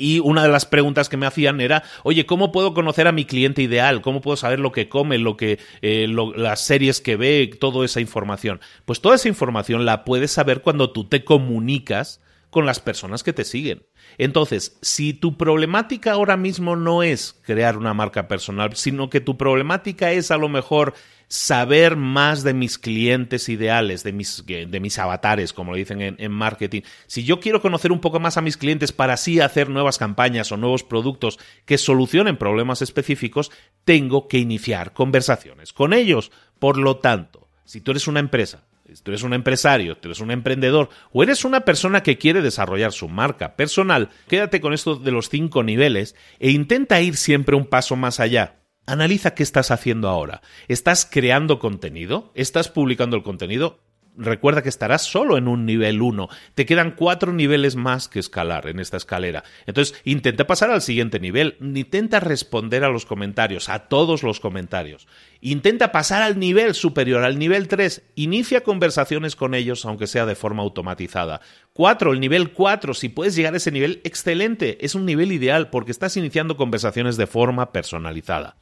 y 0.00 0.20
una 0.20 0.44
de 0.44 0.48
las 0.48 0.64
preguntas 0.64 1.08
que 1.08 1.16
me 1.16 1.26
hacían 1.26 1.60
era, 1.60 1.82
oye, 2.04 2.24
¿cómo 2.24 2.52
puedo 2.52 2.72
conocer 2.72 3.08
a 3.08 3.12
mi 3.12 3.24
cliente 3.24 3.62
ideal? 3.62 4.00
¿Cómo 4.00 4.20
puedo 4.20 4.36
saber 4.36 4.60
lo 4.60 4.70
que 4.70 4.88
come, 4.88 5.18
lo 5.18 5.36
que, 5.36 5.58
eh, 5.82 6.06
las 6.36 6.60
series 6.60 7.00
que 7.00 7.16
ve, 7.16 7.50
toda 7.58 7.84
esa 7.84 8.00
información? 8.00 8.60
Pues 8.84 9.00
toda 9.00 9.16
esa 9.16 9.26
información 9.26 9.84
la 9.84 10.04
puedes 10.04 10.30
saber 10.30 10.62
cuando 10.62 10.92
tú 10.92 11.02
te 11.08 11.24
comunicas 11.24 12.20
con 12.50 12.66
las 12.66 12.80
personas 12.80 13.22
que 13.22 13.32
te 13.32 13.44
siguen. 13.44 13.86
Entonces, 14.16 14.78
si 14.80 15.12
tu 15.12 15.36
problemática 15.36 16.12
ahora 16.12 16.36
mismo 16.36 16.76
no 16.76 17.02
es 17.02 17.36
crear 17.42 17.76
una 17.76 17.94
marca 17.94 18.28
personal, 18.28 18.74
sino 18.76 19.10
que 19.10 19.20
tu 19.20 19.36
problemática 19.36 20.12
es 20.12 20.30
a 20.30 20.38
lo 20.38 20.48
mejor 20.48 20.94
saber 21.28 21.96
más 21.96 22.42
de 22.42 22.54
mis 22.54 22.78
clientes 22.78 23.50
ideales, 23.50 24.02
de 24.02 24.12
mis, 24.12 24.44
de 24.46 24.80
mis 24.80 24.98
avatares, 24.98 25.52
como 25.52 25.72
lo 25.72 25.76
dicen 25.76 26.00
en, 26.00 26.16
en, 26.18 26.32
marketing. 26.32 26.80
Si 27.06 27.22
yo 27.22 27.38
quiero 27.38 27.60
conocer 27.60 27.92
un 27.92 28.00
poco 28.00 28.18
más 28.18 28.38
a 28.38 28.40
mis 28.40 28.56
clientes 28.56 28.92
para 28.92 29.12
así 29.12 29.38
hacer 29.40 29.68
nuevas 29.68 29.98
campañas 29.98 30.50
o 30.52 30.56
nuevos 30.56 30.84
productos 30.84 31.38
que 31.66 31.76
solucionen 31.76 32.38
problemas 32.38 32.80
específicos, 32.80 33.50
tengo 33.84 34.26
que 34.26 34.38
iniciar 34.38 34.94
conversaciones 34.94 35.74
con 35.74 35.92
ellos. 35.92 36.32
Por 36.58 36.78
lo 36.78 36.96
tanto, 36.96 37.48
si 37.64 37.82
tú 37.82 37.90
eres 37.90 38.08
una 38.08 38.20
empresa 38.20 38.67
tú 39.02 39.10
eres 39.10 39.22
un 39.22 39.34
empresario, 39.34 39.96
tú 39.96 40.08
eres 40.08 40.20
un 40.20 40.30
emprendedor 40.30 40.88
o 41.12 41.22
eres 41.22 41.44
una 41.44 41.60
persona 41.60 42.02
que 42.02 42.18
quiere 42.18 42.42
desarrollar 42.42 42.92
su 42.92 43.08
marca 43.08 43.56
personal, 43.56 44.10
quédate 44.28 44.60
con 44.60 44.72
esto 44.72 44.96
de 44.96 45.10
los 45.10 45.28
cinco 45.28 45.62
niveles 45.62 46.14
e 46.38 46.50
intenta 46.50 47.00
ir 47.00 47.16
siempre 47.16 47.56
un 47.56 47.66
paso 47.66 47.96
más 47.96 48.20
allá. 48.20 48.56
Analiza 48.86 49.34
qué 49.34 49.42
estás 49.42 49.70
haciendo 49.70 50.08
ahora. 50.08 50.40
¿Estás 50.66 51.06
creando 51.10 51.58
contenido? 51.58 52.32
¿Estás 52.34 52.68
publicando 52.68 53.16
el 53.16 53.22
contenido? 53.22 53.80
Recuerda 54.18 54.62
que 54.62 54.68
estarás 54.68 55.02
solo 55.02 55.38
en 55.38 55.48
un 55.48 55.64
nivel 55.64 56.02
1. 56.02 56.28
Te 56.54 56.66
quedan 56.66 56.90
cuatro 56.92 57.32
niveles 57.32 57.76
más 57.76 58.08
que 58.08 58.18
escalar 58.18 58.66
en 58.66 58.80
esta 58.80 58.96
escalera. 58.96 59.44
Entonces, 59.66 59.98
intenta 60.04 60.46
pasar 60.46 60.70
al 60.70 60.82
siguiente 60.82 61.20
nivel. 61.20 61.56
Intenta 61.60 62.20
responder 62.20 62.84
a 62.84 62.90
los 62.90 63.06
comentarios, 63.06 63.68
a 63.68 63.88
todos 63.88 64.22
los 64.22 64.40
comentarios. 64.40 65.06
Intenta 65.40 65.92
pasar 65.92 66.22
al 66.22 66.38
nivel 66.38 66.74
superior, 66.74 67.22
al 67.22 67.38
nivel 67.38 67.68
3. 67.68 68.02
Inicia 68.16 68.62
conversaciones 68.62 69.36
con 69.36 69.54
ellos, 69.54 69.84
aunque 69.84 70.06
sea 70.06 70.26
de 70.26 70.34
forma 70.34 70.62
automatizada. 70.62 71.40
4. 71.72 72.12
El 72.12 72.20
nivel 72.20 72.52
4. 72.52 72.94
Si 72.94 73.08
puedes 73.08 73.36
llegar 73.36 73.54
a 73.54 73.58
ese 73.58 73.70
nivel, 73.70 74.00
excelente. 74.04 74.84
Es 74.84 74.94
un 74.94 75.06
nivel 75.06 75.32
ideal 75.32 75.70
porque 75.70 75.92
estás 75.92 76.16
iniciando 76.16 76.56
conversaciones 76.56 77.16
de 77.16 77.26
forma 77.26 77.72
personalizada. 77.72 78.56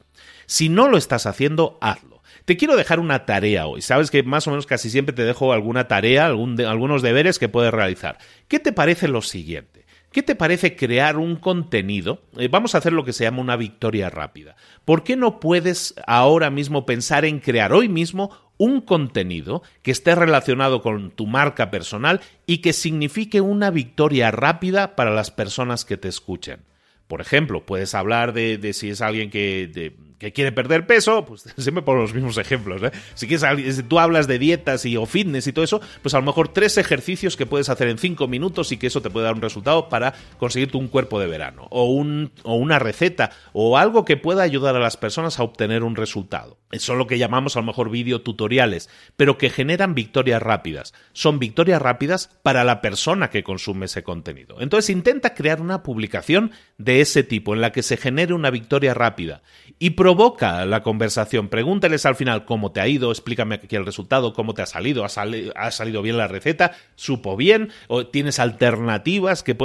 Si 0.45 0.69
no 0.69 0.87
lo 0.87 0.97
estás 0.97 1.25
haciendo, 1.25 1.77
hazlo. 1.81 2.16
Te 2.47 2.55
quiero 2.55 2.77
dejar 2.77 3.01
una 3.01 3.25
tarea 3.25 3.67
hoy. 3.67 3.81
Sabes 3.81 4.09
que 4.09 4.23
más 4.23 4.47
o 4.47 4.51
menos 4.51 4.65
casi 4.65 4.89
siempre 4.89 5.13
te 5.13 5.25
dejo 5.25 5.51
alguna 5.51 5.89
tarea, 5.89 6.27
algunos 6.27 7.01
deberes 7.01 7.39
que 7.39 7.49
puedes 7.49 7.73
realizar. 7.73 8.19
¿Qué 8.47 8.57
te 8.57 8.71
parece 8.71 9.09
lo 9.09 9.21
siguiente? 9.21 9.85
¿Qué 10.13 10.23
te 10.23 10.33
parece 10.33 10.77
crear 10.77 11.17
un 11.17 11.35
contenido? 11.35 12.21
Eh, 12.37 12.47
vamos 12.47 12.73
a 12.73 12.77
hacer 12.77 12.93
lo 12.93 13.03
que 13.03 13.11
se 13.11 13.25
llama 13.25 13.41
una 13.41 13.57
victoria 13.57 14.09
rápida. 14.09 14.55
¿Por 14.85 15.03
qué 15.03 15.17
no 15.17 15.41
puedes 15.41 15.93
ahora 16.07 16.49
mismo 16.49 16.85
pensar 16.85 17.25
en 17.25 17.41
crear 17.41 17.73
hoy 17.73 17.89
mismo 17.89 18.31
un 18.57 18.79
contenido 18.79 19.61
que 19.81 19.91
esté 19.91 20.15
relacionado 20.15 20.81
con 20.81 21.11
tu 21.11 21.27
marca 21.27 21.69
personal 21.69 22.21
y 22.45 22.59
que 22.59 22.71
signifique 22.71 23.41
una 23.41 23.71
victoria 23.71 24.31
rápida 24.31 24.95
para 24.95 25.11
las 25.11 25.31
personas 25.31 25.83
que 25.83 25.97
te 25.97 26.07
escuchen? 26.07 26.61
Por 27.07 27.19
ejemplo, 27.19 27.65
puedes 27.65 27.93
hablar 27.93 28.31
de, 28.31 28.71
si 28.73 28.89
es 28.89 29.01
alguien 29.01 29.29
que, 29.29 29.93
que, 30.19 30.33
quiere 30.33 30.51
perder 30.51 30.85
peso, 30.87 31.25
pues 31.25 31.45
siempre 31.57 31.83
por 31.83 31.97
los 31.97 32.13
mismos 32.13 32.37
ejemplos. 32.37 32.81
¿eh? 32.83 32.91
Si, 33.13 33.27
quieres, 33.27 33.83
tú 33.87 33.99
hablas 33.99 34.27
de 34.27 34.39
dietas 34.39 34.85
y, 34.85 34.97
o 34.97 35.05
fitness 35.05 35.47
y 35.47 35.53
todo 35.53 35.65
eso, 35.65 35.81
pues 36.01 36.13
a 36.13 36.19
lo 36.19 36.25
mejor 36.25 36.49
tres 36.49 36.77
ejercicios 36.77 37.37
que 37.37 37.45
puedes 37.45 37.69
hacer 37.69 37.87
en 37.87 37.97
cinco 37.97 38.27
minutos 38.27 38.71
y 38.71 38.77
que 38.77 38.87
eso 38.87 39.01
te 39.01 39.09
puede 39.09 39.25
dar 39.25 39.35
un 39.35 39.41
resultado 39.41 39.89
para 39.89 40.13
conseguirte 40.37 40.77
un 40.77 40.87
cuerpo 40.87 41.19
de 41.19 41.27
verano. 41.27 41.67
O, 41.69 41.85
un, 41.85 42.31
o 42.43 42.55
una 42.55 42.79
receta 42.79 43.31
o 43.53 43.77
algo 43.77 44.05
que 44.05 44.17
pueda 44.17 44.43
ayudar 44.43 44.75
a 44.75 44.79
las 44.79 44.97
personas 44.97 45.39
a 45.39 45.43
obtener 45.43 45.83
un 45.83 45.95
resultado. 45.95 46.57
Son 46.79 46.97
lo 46.97 47.07
que 47.07 47.17
llamamos 47.17 47.55
a 47.55 47.61
lo 47.61 47.65
mejor 47.65 47.89
videotutoriales, 47.89 48.89
pero 49.15 49.37
que 49.37 49.49
generan 49.49 49.95
victorias 49.95 50.41
rápidas. 50.41 50.93
Son 51.13 51.39
victorias 51.39 51.81
rápidas 51.81 52.29
para 52.43 52.63
la 52.63 52.81
persona 52.81 53.29
que 53.29 53.43
consume 53.43 53.85
ese 53.85 54.03
contenido. 54.03 54.57
Entonces 54.59 54.89
intenta 54.89 55.33
crear 55.33 55.61
una 55.61 55.83
publicación 55.83 56.51
de 56.77 57.01
ese 57.01 57.23
tipo, 57.23 57.53
en 57.53 57.61
la 57.61 57.71
que 57.71 57.83
se 57.83 57.97
genere 57.97 58.33
una 58.33 58.49
victoria 58.49 58.93
rápida 58.93 59.41
y 59.79 59.91
provoca 60.07 60.65
la 60.65 60.83
conversación. 60.83 61.49
Pregúntales 61.49 62.05
al 62.05 62.15
final 62.15 62.45
cómo 62.45 62.71
te 62.71 62.79
ha 62.79 62.87
ido, 62.87 63.11
explícame 63.11 63.55
aquí 63.55 63.75
el 63.75 63.85
resultado, 63.85 64.31
cómo 64.31 64.53
te 64.53 64.61
ha 64.61 64.65
salido, 64.65 65.03
ha, 65.03 65.09
ha 65.55 65.71
salido 65.71 66.01
bien 66.01 66.15
la 66.15 66.29
receta, 66.29 66.77
supo 66.95 67.35
bien, 67.35 67.71
o 67.89 68.07
tienes 68.07 68.39
alternativas 68.39 69.43
que 69.43 69.57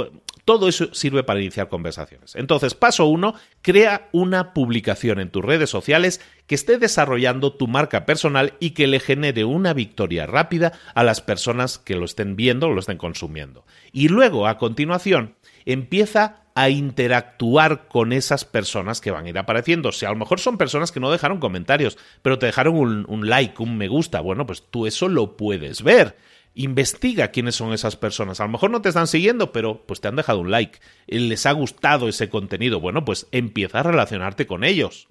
todo 0.43 0.67
eso 0.67 0.93
sirve 0.93 1.23
para 1.23 1.39
iniciar 1.39 1.69
conversaciones. 1.69 2.35
Entonces, 2.35 2.73
paso 2.73 3.05
uno, 3.05 3.35
crea 3.61 4.09
una 4.11 4.53
publicación 4.53 5.21
en 5.21 5.29
tus 5.29 5.45
redes 5.45 5.69
sociales 5.69 6.19
que 6.45 6.55
esté 6.55 6.77
desarrollando 6.77 7.53
tu 7.53 7.67
marca 7.67 8.05
personal 8.05 8.55
y 8.59 8.71
que 8.71 8.87
le 8.87 8.99
genere 8.99 9.45
una 9.45 9.73
victoria 9.73 10.25
rápida 10.25 10.73
a 10.93 11.05
las 11.05 11.21
personas 11.21 11.77
que 11.77 11.95
lo 11.95 12.03
estén 12.03 12.35
viendo 12.35 12.67
o 12.67 12.73
lo 12.73 12.81
estén 12.81 12.97
consumiendo. 12.97 13.65
Y 13.93 14.09
luego, 14.09 14.45
a 14.45 14.57
continuación, 14.57 15.35
empieza 15.63 16.42
a 16.55 16.69
interactuar 16.69 17.87
con 17.87 18.13
esas 18.13 18.45
personas 18.45 19.01
que 19.01 19.11
van 19.11 19.25
a 19.25 19.29
ir 19.29 19.37
apareciendo. 19.37 19.91
Si 19.91 20.05
a 20.05 20.09
lo 20.09 20.15
mejor 20.15 20.39
son 20.39 20.57
personas 20.57 20.91
que 20.91 20.99
no 20.99 21.11
dejaron 21.11 21.39
comentarios, 21.39 21.97
pero 22.21 22.39
te 22.39 22.45
dejaron 22.45 23.05
un, 23.07 23.29
like, 23.29 23.61
un 23.61 23.77
me 23.77 23.87
gusta, 23.87 24.21
bueno, 24.21 24.45
pues 24.45 24.63
tú 24.69 24.85
eso 24.85 25.07
lo 25.07 25.35
puedes 25.35 25.83
ver. 25.83 26.17
Investiga 26.55 27.29
quiénes 27.29 27.55
son 27.55 27.73
esas 27.73 27.95
personas. 27.95 28.39
A 28.39 28.43
lo 28.43 28.51
mejor 28.51 28.69
no 28.69 28.81
te 28.81 28.89
están 28.89 29.07
siguiendo, 29.07 29.51
pero 29.51 29.83
pues 29.87 30.01
te 30.01 30.07
han 30.07 30.15
dejado 30.15 30.39
un 30.39 30.51
like. 30.51 30.79
Les 31.07 31.47
ha 31.47 31.51
gustado 31.51 32.07
ese 32.07 32.29
contenido. 32.29 32.79
Bueno, 32.79 33.03
pues 33.05 33.27
empieza 33.31 33.79
a 33.79 33.83
relacionarte 33.83 34.45
con 34.45 34.63
ellos. 34.63 35.07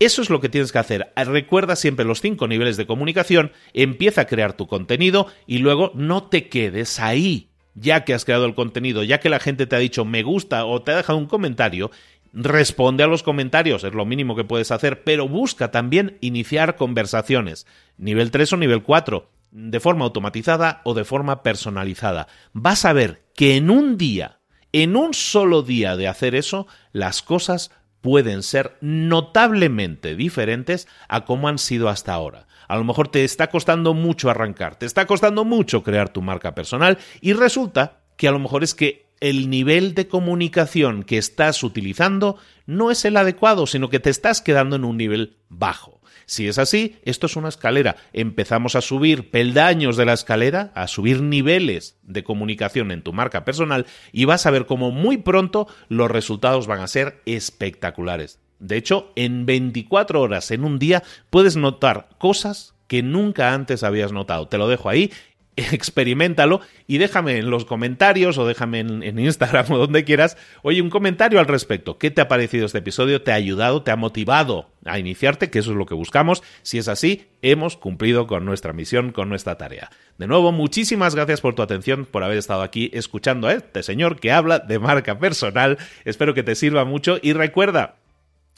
Eso 0.00 0.22
es 0.22 0.30
lo 0.30 0.40
que 0.40 0.48
tienes 0.48 0.72
que 0.72 0.78
hacer. 0.80 1.12
Recuerda 1.14 1.76
siempre 1.76 2.04
los 2.04 2.20
cinco 2.20 2.48
niveles 2.48 2.76
de 2.76 2.86
comunicación, 2.86 3.52
empieza 3.72 4.22
a 4.22 4.26
crear 4.26 4.54
tu 4.54 4.66
contenido 4.66 5.28
y 5.46 5.58
luego 5.58 5.92
no 5.94 6.24
te 6.24 6.48
quedes 6.48 6.98
ahí 6.98 7.53
ya 7.74 8.04
que 8.04 8.14
has 8.14 8.24
creado 8.24 8.46
el 8.46 8.54
contenido, 8.54 9.02
ya 9.02 9.20
que 9.20 9.28
la 9.28 9.40
gente 9.40 9.66
te 9.66 9.76
ha 9.76 9.80
dicho 9.80 10.04
me 10.04 10.22
gusta 10.22 10.64
o 10.64 10.82
te 10.82 10.92
ha 10.92 10.96
dejado 10.96 11.18
un 11.18 11.26
comentario, 11.26 11.90
responde 12.32 13.04
a 13.04 13.06
los 13.06 13.22
comentarios, 13.22 13.84
es 13.84 13.94
lo 13.94 14.04
mínimo 14.04 14.34
que 14.34 14.44
puedes 14.44 14.70
hacer, 14.70 15.04
pero 15.04 15.28
busca 15.28 15.70
también 15.70 16.18
iniciar 16.20 16.76
conversaciones, 16.76 17.66
nivel 17.96 18.30
3 18.30 18.52
o 18.54 18.56
nivel 18.56 18.82
4, 18.82 19.30
de 19.52 19.80
forma 19.80 20.04
automatizada 20.04 20.80
o 20.84 20.94
de 20.94 21.04
forma 21.04 21.42
personalizada. 21.42 22.26
Vas 22.52 22.84
a 22.84 22.92
ver 22.92 23.22
que 23.36 23.56
en 23.56 23.70
un 23.70 23.96
día, 23.96 24.40
en 24.72 24.96
un 24.96 25.14
solo 25.14 25.62
día 25.62 25.96
de 25.96 26.08
hacer 26.08 26.34
eso, 26.34 26.66
las 26.92 27.22
cosas 27.22 27.70
pueden 28.00 28.42
ser 28.42 28.76
notablemente 28.80 30.16
diferentes 30.16 30.88
a 31.08 31.24
cómo 31.24 31.48
han 31.48 31.58
sido 31.58 31.88
hasta 31.88 32.12
ahora. 32.12 32.48
A 32.68 32.76
lo 32.76 32.84
mejor 32.84 33.08
te 33.08 33.24
está 33.24 33.48
costando 33.48 33.94
mucho 33.94 34.30
arrancar, 34.30 34.76
te 34.76 34.86
está 34.86 35.06
costando 35.06 35.44
mucho 35.44 35.82
crear 35.82 36.08
tu 36.08 36.22
marca 36.22 36.54
personal 36.54 36.98
y 37.20 37.32
resulta 37.32 38.00
que 38.16 38.28
a 38.28 38.32
lo 38.32 38.38
mejor 38.38 38.64
es 38.64 38.74
que 38.74 39.04
el 39.20 39.48
nivel 39.48 39.94
de 39.94 40.08
comunicación 40.08 41.02
que 41.02 41.18
estás 41.18 41.62
utilizando 41.62 42.36
no 42.66 42.90
es 42.90 43.04
el 43.04 43.16
adecuado, 43.16 43.66
sino 43.66 43.88
que 43.88 44.00
te 44.00 44.10
estás 44.10 44.42
quedando 44.42 44.76
en 44.76 44.84
un 44.84 44.96
nivel 44.96 45.38
bajo. 45.48 46.00
Si 46.26 46.48
es 46.48 46.58
así, 46.58 46.96
esto 47.04 47.26
es 47.26 47.36
una 47.36 47.48
escalera. 47.48 47.96
Empezamos 48.12 48.76
a 48.76 48.80
subir 48.80 49.30
peldaños 49.30 49.96
de 49.96 50.06
la 50.06 50.14
escalera, 50.14 50.72
a 50.74 50.88
subir 50.88 51.22
niveles 51.22 51.98
de 52.02 52.24
comunicación 52.24 52.90
en 52.90 53.02
tu 53.02 53.12
marca 53.12 53.44
personal 53.44 53.86
y 54.12 54.24
vas 54.24 54.46
a 54.46 54.50
ver 54.50 54.66
cómo 54.66 54.90
muy 54.90 55.18
pronto 55.18 55.68
los 55.88 56.10
resultados 56.10 56.66
van 56.66 56.80
a 56.80 56.86
ser 56.86 57.22
espectaculares. 57.26 58.43
De 58.66 58.76
hecho, 58.76 59.12
en 59.16 59.46
24 59.46 60.20
horas, 60.20 60.50
en 60.50 60.64
un 60.64 60.78
día, 60.78 61.02
puedes 61.30 61.56
notar 61.56 62.08
cosas 62.18 62.74
que 62.86 63.02
nunca 63.02 63.54
antes 63.54 63.82
habías 63.82 64.12
notado. 64.12 64.48
Te 64.48 64.58
lo 64.58 64.68
dejo 64.68 64.88
ahí 64.88 65.10
experimentalo 65.56 66.60
y 66.86 66.98
déjame 66.98 67.38
en 67.38 67.50
los 67.50 67.64
comentarios 67.64 68.38
o 68.38 68.46
déjame 68.46 68.80
en, 68.80 69.18
Instagram 69.18 69.66
o 69.70 69.78
donde 69.78 70.04
quieras, 70.04 70.36
oye, 70.62 70.82
un 70.82 70.90
comentario 70.90 71.38
al 71.38 71.46
respecto. 71.46 71.98
¿Qué 71.98 72.10
te 72.10 72.20
ha 72.20 72.28
parecido 72.28 72.66
este 72.66 72.78
episodio? 72.78 73.22
¿Te 73.22 73.32
ha 73.32 73.36
ayudado? 73.36 73.82
¿Te 73.82 73.90
ha 73.90 73.96
motivado 73.96 74.70
a 74.84 74.98
iniciarte? 74.98 75.50
Que 75.50 75.60
eso 75.60 75.70
es 75.70 75.76
lo 75.76 75.86
que 75.86 75.94
buscamos. 75.94 76.42
Si 76.62 76.78
es 76.78 76.88
así, 76.88 77.26
hemos 77.42 77.76
cumplido 77.76 78.26
con 78.26 78.44
nuestra 78.44 78.72
misión, 78.72 79.12
con 79.12 79.28
nuestra 79.28 79.56
tarea. 79.56 79.90
De 80.18 80.26
nuevo, 80.26 80.52
muchísimas 80.52 81.14
gracias 81.14 81.40
por 81.40 81.54
tu 81.54 81.62
atención, 81.62 82.06
por 82.06 82.24
haber 82.24 82.38
estado 82.38 82.62
aquí 82.62 82.90
escuchando 82.92 83.48
a 83.48 83.52
este 83.52 83.82
señor 83.82 84.18
que 84.18 84.32
habla 84.32 84.58
de 84.58 84.78
marca 84.78 85.18
personal. 85.18 85.78
Espero 86.04 86.34
que 86.34 86.42
te 86.42 86.54
sirva 86.54 86.84
mucho 86.84 87.18
y 87.22 87.32
recuerda, 87.32 87.96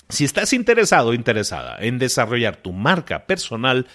si 0.08 0.24
estás 0.24 0.52
interesado 0.52 1.10
o 1.10 1.14
interesada 1.14 1.76
en 1.80 1.98
desarrollar 1.98 2.56
tu 2.56 2.72
marca 2.72 3.26
personal, 3.26 3.86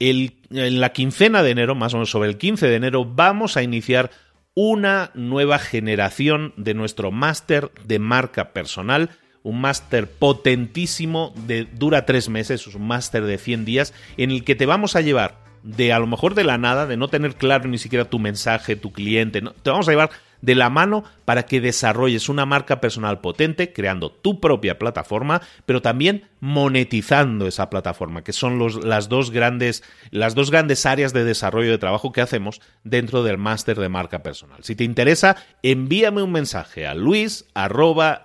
en 0.00 0.80
la 0.80 0.92
quincena 0.92 1.42
de 1.42 1.50
enero, 1.50 1.74
más 1.74 1.92
o 1.92 1.96
menos 1.96 2.10
sobre 2.10 2.28
el 2.28 2.38
15 2.38 2.68
de 2.68 2.76
enero, 2.76 3.04
vamos 3.04 3.56
a 3.56 3.62
iniciar 3.62 4.10
una 4.54 5.10
nueva 5.14 5.58
generación 5.58 6.52
de 6.56 6.74
nuestro 6.74 7.10
máster 7.10 7.70
de 7.84 7.98
marca 7.98 8.52
personal. 8.52 9.10
Un 9.44 9.60
máster 9.60 10.10
potentísimo 10.10 11.32
de 11.46 11.64
dura 11.64 12.06
tres 12.06 12.28
meses, 12.28 12.66
un 12.66 12.86
máster 12.86 13.24
de 13.24 13.38
100 13.38 13.64
días, 13.64 13.94
en 14.16 14.30
el 14.30 14.44
que 14.44 14.56
te 14.56 14.66
vamos 14.66 14.96
a 14.96 15.00
llevar 15.00 15.47
de 15.62 15.92
a 15.92 15.98
lo 15.98 16.06
mejor 16.06 16.34
de 16.34 16.44
la 16.44 16.58
nada, 16.58 16.86
de 16.86 16.96
no 16.96 17.08
tener 17.08 17.34
claro 17.36 17.68
ni 17.68 17.78
siquiera 17.78 18.04
tu 18.04 18.18
mensaje, 18.18 18.76
tu 18.76 18.92
cliente, 18.92 19.40
te 19.40 19.70
vamos 19.70 19.88
a 19.88 19.92
llevar 19.92 20.10
de 20.40 20.54
la 20.54 20.70
mano 20.70 21.04
para 21.24 21.44
que 21.44 21.60
desarrolles 21.60 22.28
una 22.28 22.46
marca 22.46 22.80
personal 22.80 23.20
potente, 23.20 23.72
creando 23.72 24.10
tu 24.10 24.40
propia 24.40 24.78
plataforma, 24.78 25.42
pero 25.66 25.82
también 25.82 26.28
monetizando 26.40 27.46
esa 27.46 27.70
plataforma, 27.70 28.22
que 28.22 28.32
son 28.32 28.58
los, 28.58 28.84
las, 28.84 29.08
dos 29.08 29.30
grandes, 29.30 29.82
las 30.10 30.34
dos 30.34 30.50
grandes 30.50 30.86
áreas 30.86 31.12
de 31.12 31.24
desarrollo 31.24 31.70
de 31.70 31.78
trabajo 31.78 32.12
que 32.12 32.20
hacemos 32.20 32.60
dentro 32.84 33.22
del 33.22 33.38
máster 33.38 33.78
de 33.78 33.88
marca 33.88 34.22
personal. 34.22 34.62
Si 34.62 34.76
te 34.76 34.84
interesa, 34.84 35.36
envíame 35.62 36.22
un 36.22 36.32
mensaje 36.32 36.86
a 36.86 36.94
luis 36.94 37.46
arroba 37.54 38.22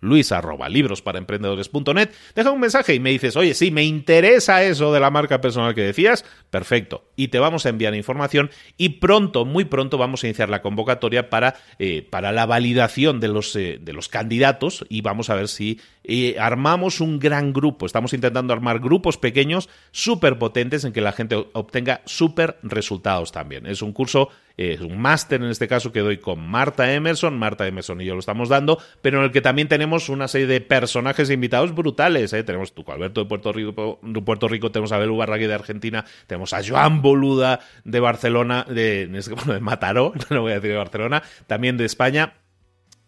luis 0.00 0.32
arroba 0.32 0.68
librosparaemprendedores.net, 0.68 2.10
deja 2.34 2.50
un 2.50 2.60
mensaje 2.60 2.94
y 2.94 3.00
me 3.00 3.10
dices, 3.10 3.36
oye, 3.36 3.54
sí, 3.54 3.70
me 3.70 3.84
interesa 3.84 4.62
eso 4.62 4.92
de 4.92 5.00
la 5.00 5.10
marca 5.10 5.40
personal 5.40 5.74
que 5.74 5.82
decías, 5.82 6.24
perfecto, 6.50 7.08
y 7.16 7.28
te 7.28 7.38
vamos 7.38 7.66
a 7.66 7.70
enviar 7.70 7.94
información 7.94 8.50
y 8.76 8.90
pronto, 9.00 9.44
muy 9.44 9.64
pronto 9.64 9.98
vamos 9.98 10.22
a 10.22 10.28
iniciar 10.28 10.48
la 10.48 10.62
convocatoria 10.62 11.30
para, 11.30 11.56
eh, 11.78 12.06
para 12.08 12.32
la 12.32 12.46
validación 12.46 13.20
de 13.20 13.28
los, 13.28 13.54
eh, 13.56 13.78
de 13.80 13.92
los 13.92 14.08
candidatos 14.08 14.84
y 14.88 15.02
vamos 15.02 15.30
a 15.30 15.34
ver 15.34 15.48
si 15.48 15.80
eh, 16.08 16.36
armamos 16.40 17.00
un 17.00 17.18
gran 17.18 17.52
grupo, 17.52 17.86
estamos 17.86 18.14
intentando 18.14 18.52
armar 18.52 18.80
grupos 18.80 19.18
pequeños 19.18 19.68
súper 19.92 20.38
potentes 20.38 20.84
en 20.84 20.92
que 20.92 21.00
la 21.00 21.12
gente 21.12 21.36
obtenga 21.52 22.00
súper 22.06 22.58
resultados 22.62 23.30
también. 23.30 23.66
Es 23.66 23.82
un 23.82 23.92
curso 23.92 24.30
es 24.58 24.80
un 24.80 24.98
máster 24.98 25.40
en 25.40 25.50
este 25.50 25.68
caso 25.68 25.92
que 25.92 26.00
doy 26.00 26.18
con 26.18 26.40
Marta 26.40 26.92
Emerson, 26.92 27.38
Marta 27.38 27.66
Emerson 27.68 28.00
y 28.00 28.06
yo 28.06 28.14
lo 28.14 28.20
estamos 28.20 28.48
dando, 28.48 28.78
pero 29.00 29.18
en 29.18 29.26
el 29.26 29.30
que 29.30 29.40
también 29.40 29.68
tenemos 29.68 30.08
una 30.08 30.26
serie 30.26 30.48
de 30.48 30.60
personajes 30.60 31.30
invitados 31.30 31.72
brutales. 31.72 32.32
¿eh? 32.32 32.42
Tenemos 32.42 32.74
Tuco 32.74 32.92
Alberto 32.92 33.22
de 33.22 33.28
Puerto 33.28 33.52
Rico, 33.52 34.00
Puerto 34.24 34.48
Rico, 34.48 34.72
tenemos 34.72 34.90
a 34.90 34.98
Belu 34.98 35.16
Barragui 35.16 35.46
de 35.46 35.54
Argentina, 35.54 36.04
tenemos 36.26 36.52
a 36.54 36.60
Joan 36.66 37.02
Boluda 37.02 37.60
de 37.84 38.00
Barcelona, 38.00 38.66
de, 38.68 39.06
de 39.46 39.60
Mataró, 39.60 40.12
no 40.30 40.40
voy 40.40 40.50
a 40.50 40.56
decir 40.56 40.72
de 40.72 40.76
Barcelona, 40.76 41.22
también 41.46 41.76
de 41.76 41.84
España. 41.84 42.34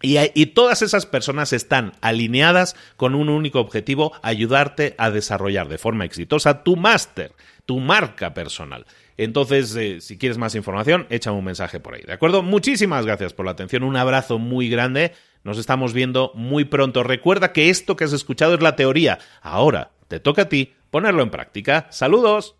Y, 0.02 0.46
todas 0.46 0.80
esas 0.82 1.04
personas 1.04 1.52
están 1.52 1.92
alineadas 2.00 2.74
con 2.96 3.14
un 3.14 3.28
único 3.28 3.60
objetivo, 3.60 4.12
ayudarte 4.22 4.94
a 4.96 5.10
desarrollar 5.10 5.68
de 5.68 5.78
forma 5.78 6.06
exitosa 6.06 6.62
tu 6.62 6.76
máster, 6.76 7.32
tu 7.66 7.80
marca 7.80 8.32
personal. 8.32 8.86
Entonces, 9.18 9.76
eh, 9.76 10.00
si 10.00 10.16
quieres 10.16 10.38
más 10.38 10.54
información, 10.54 11.06
échame 11.10 11.36
un 11.36 11.44
mensaje 11.44 11.80
por 11.80 11.94
ahí, 11.94 12.02
¿de 12.02 12.14
acuerdo? 12.14 12.42
Muchísimas 12.42 13.04
gracias 13.04 13.34
por 13.34 13.44
la 13.44 13.52
atención, 13.52 13.82
un 13.82 13.96
abrazo 13.96 14.38
muy 14.38 14.70
grande, 14.70 15.12
nos 15.44 15.58
estamos 15.58 15.92
viendo 15.92 16.32
muy 16.34 16.64
pronto. 16.64 17.02
Recuerda 17.02 17.52
que 17.52 17.68
esto 17.68 17.96
que 17.96 18.04
has 18.04 18.14
escuchado 18.14 18.54
es 18.54 18.62
la 18.62 18.76
teoría, 18.76 19.18
ahora 19.42 19.90
te 20.08 20.20
toca 20.20 20.42
a 20.42 20.48
ti 20.48 20.72
ponerlo 20.90 21.22
en 21.22 21.30
práctica. 21.30 21.86
Saludos. 21.90 22.59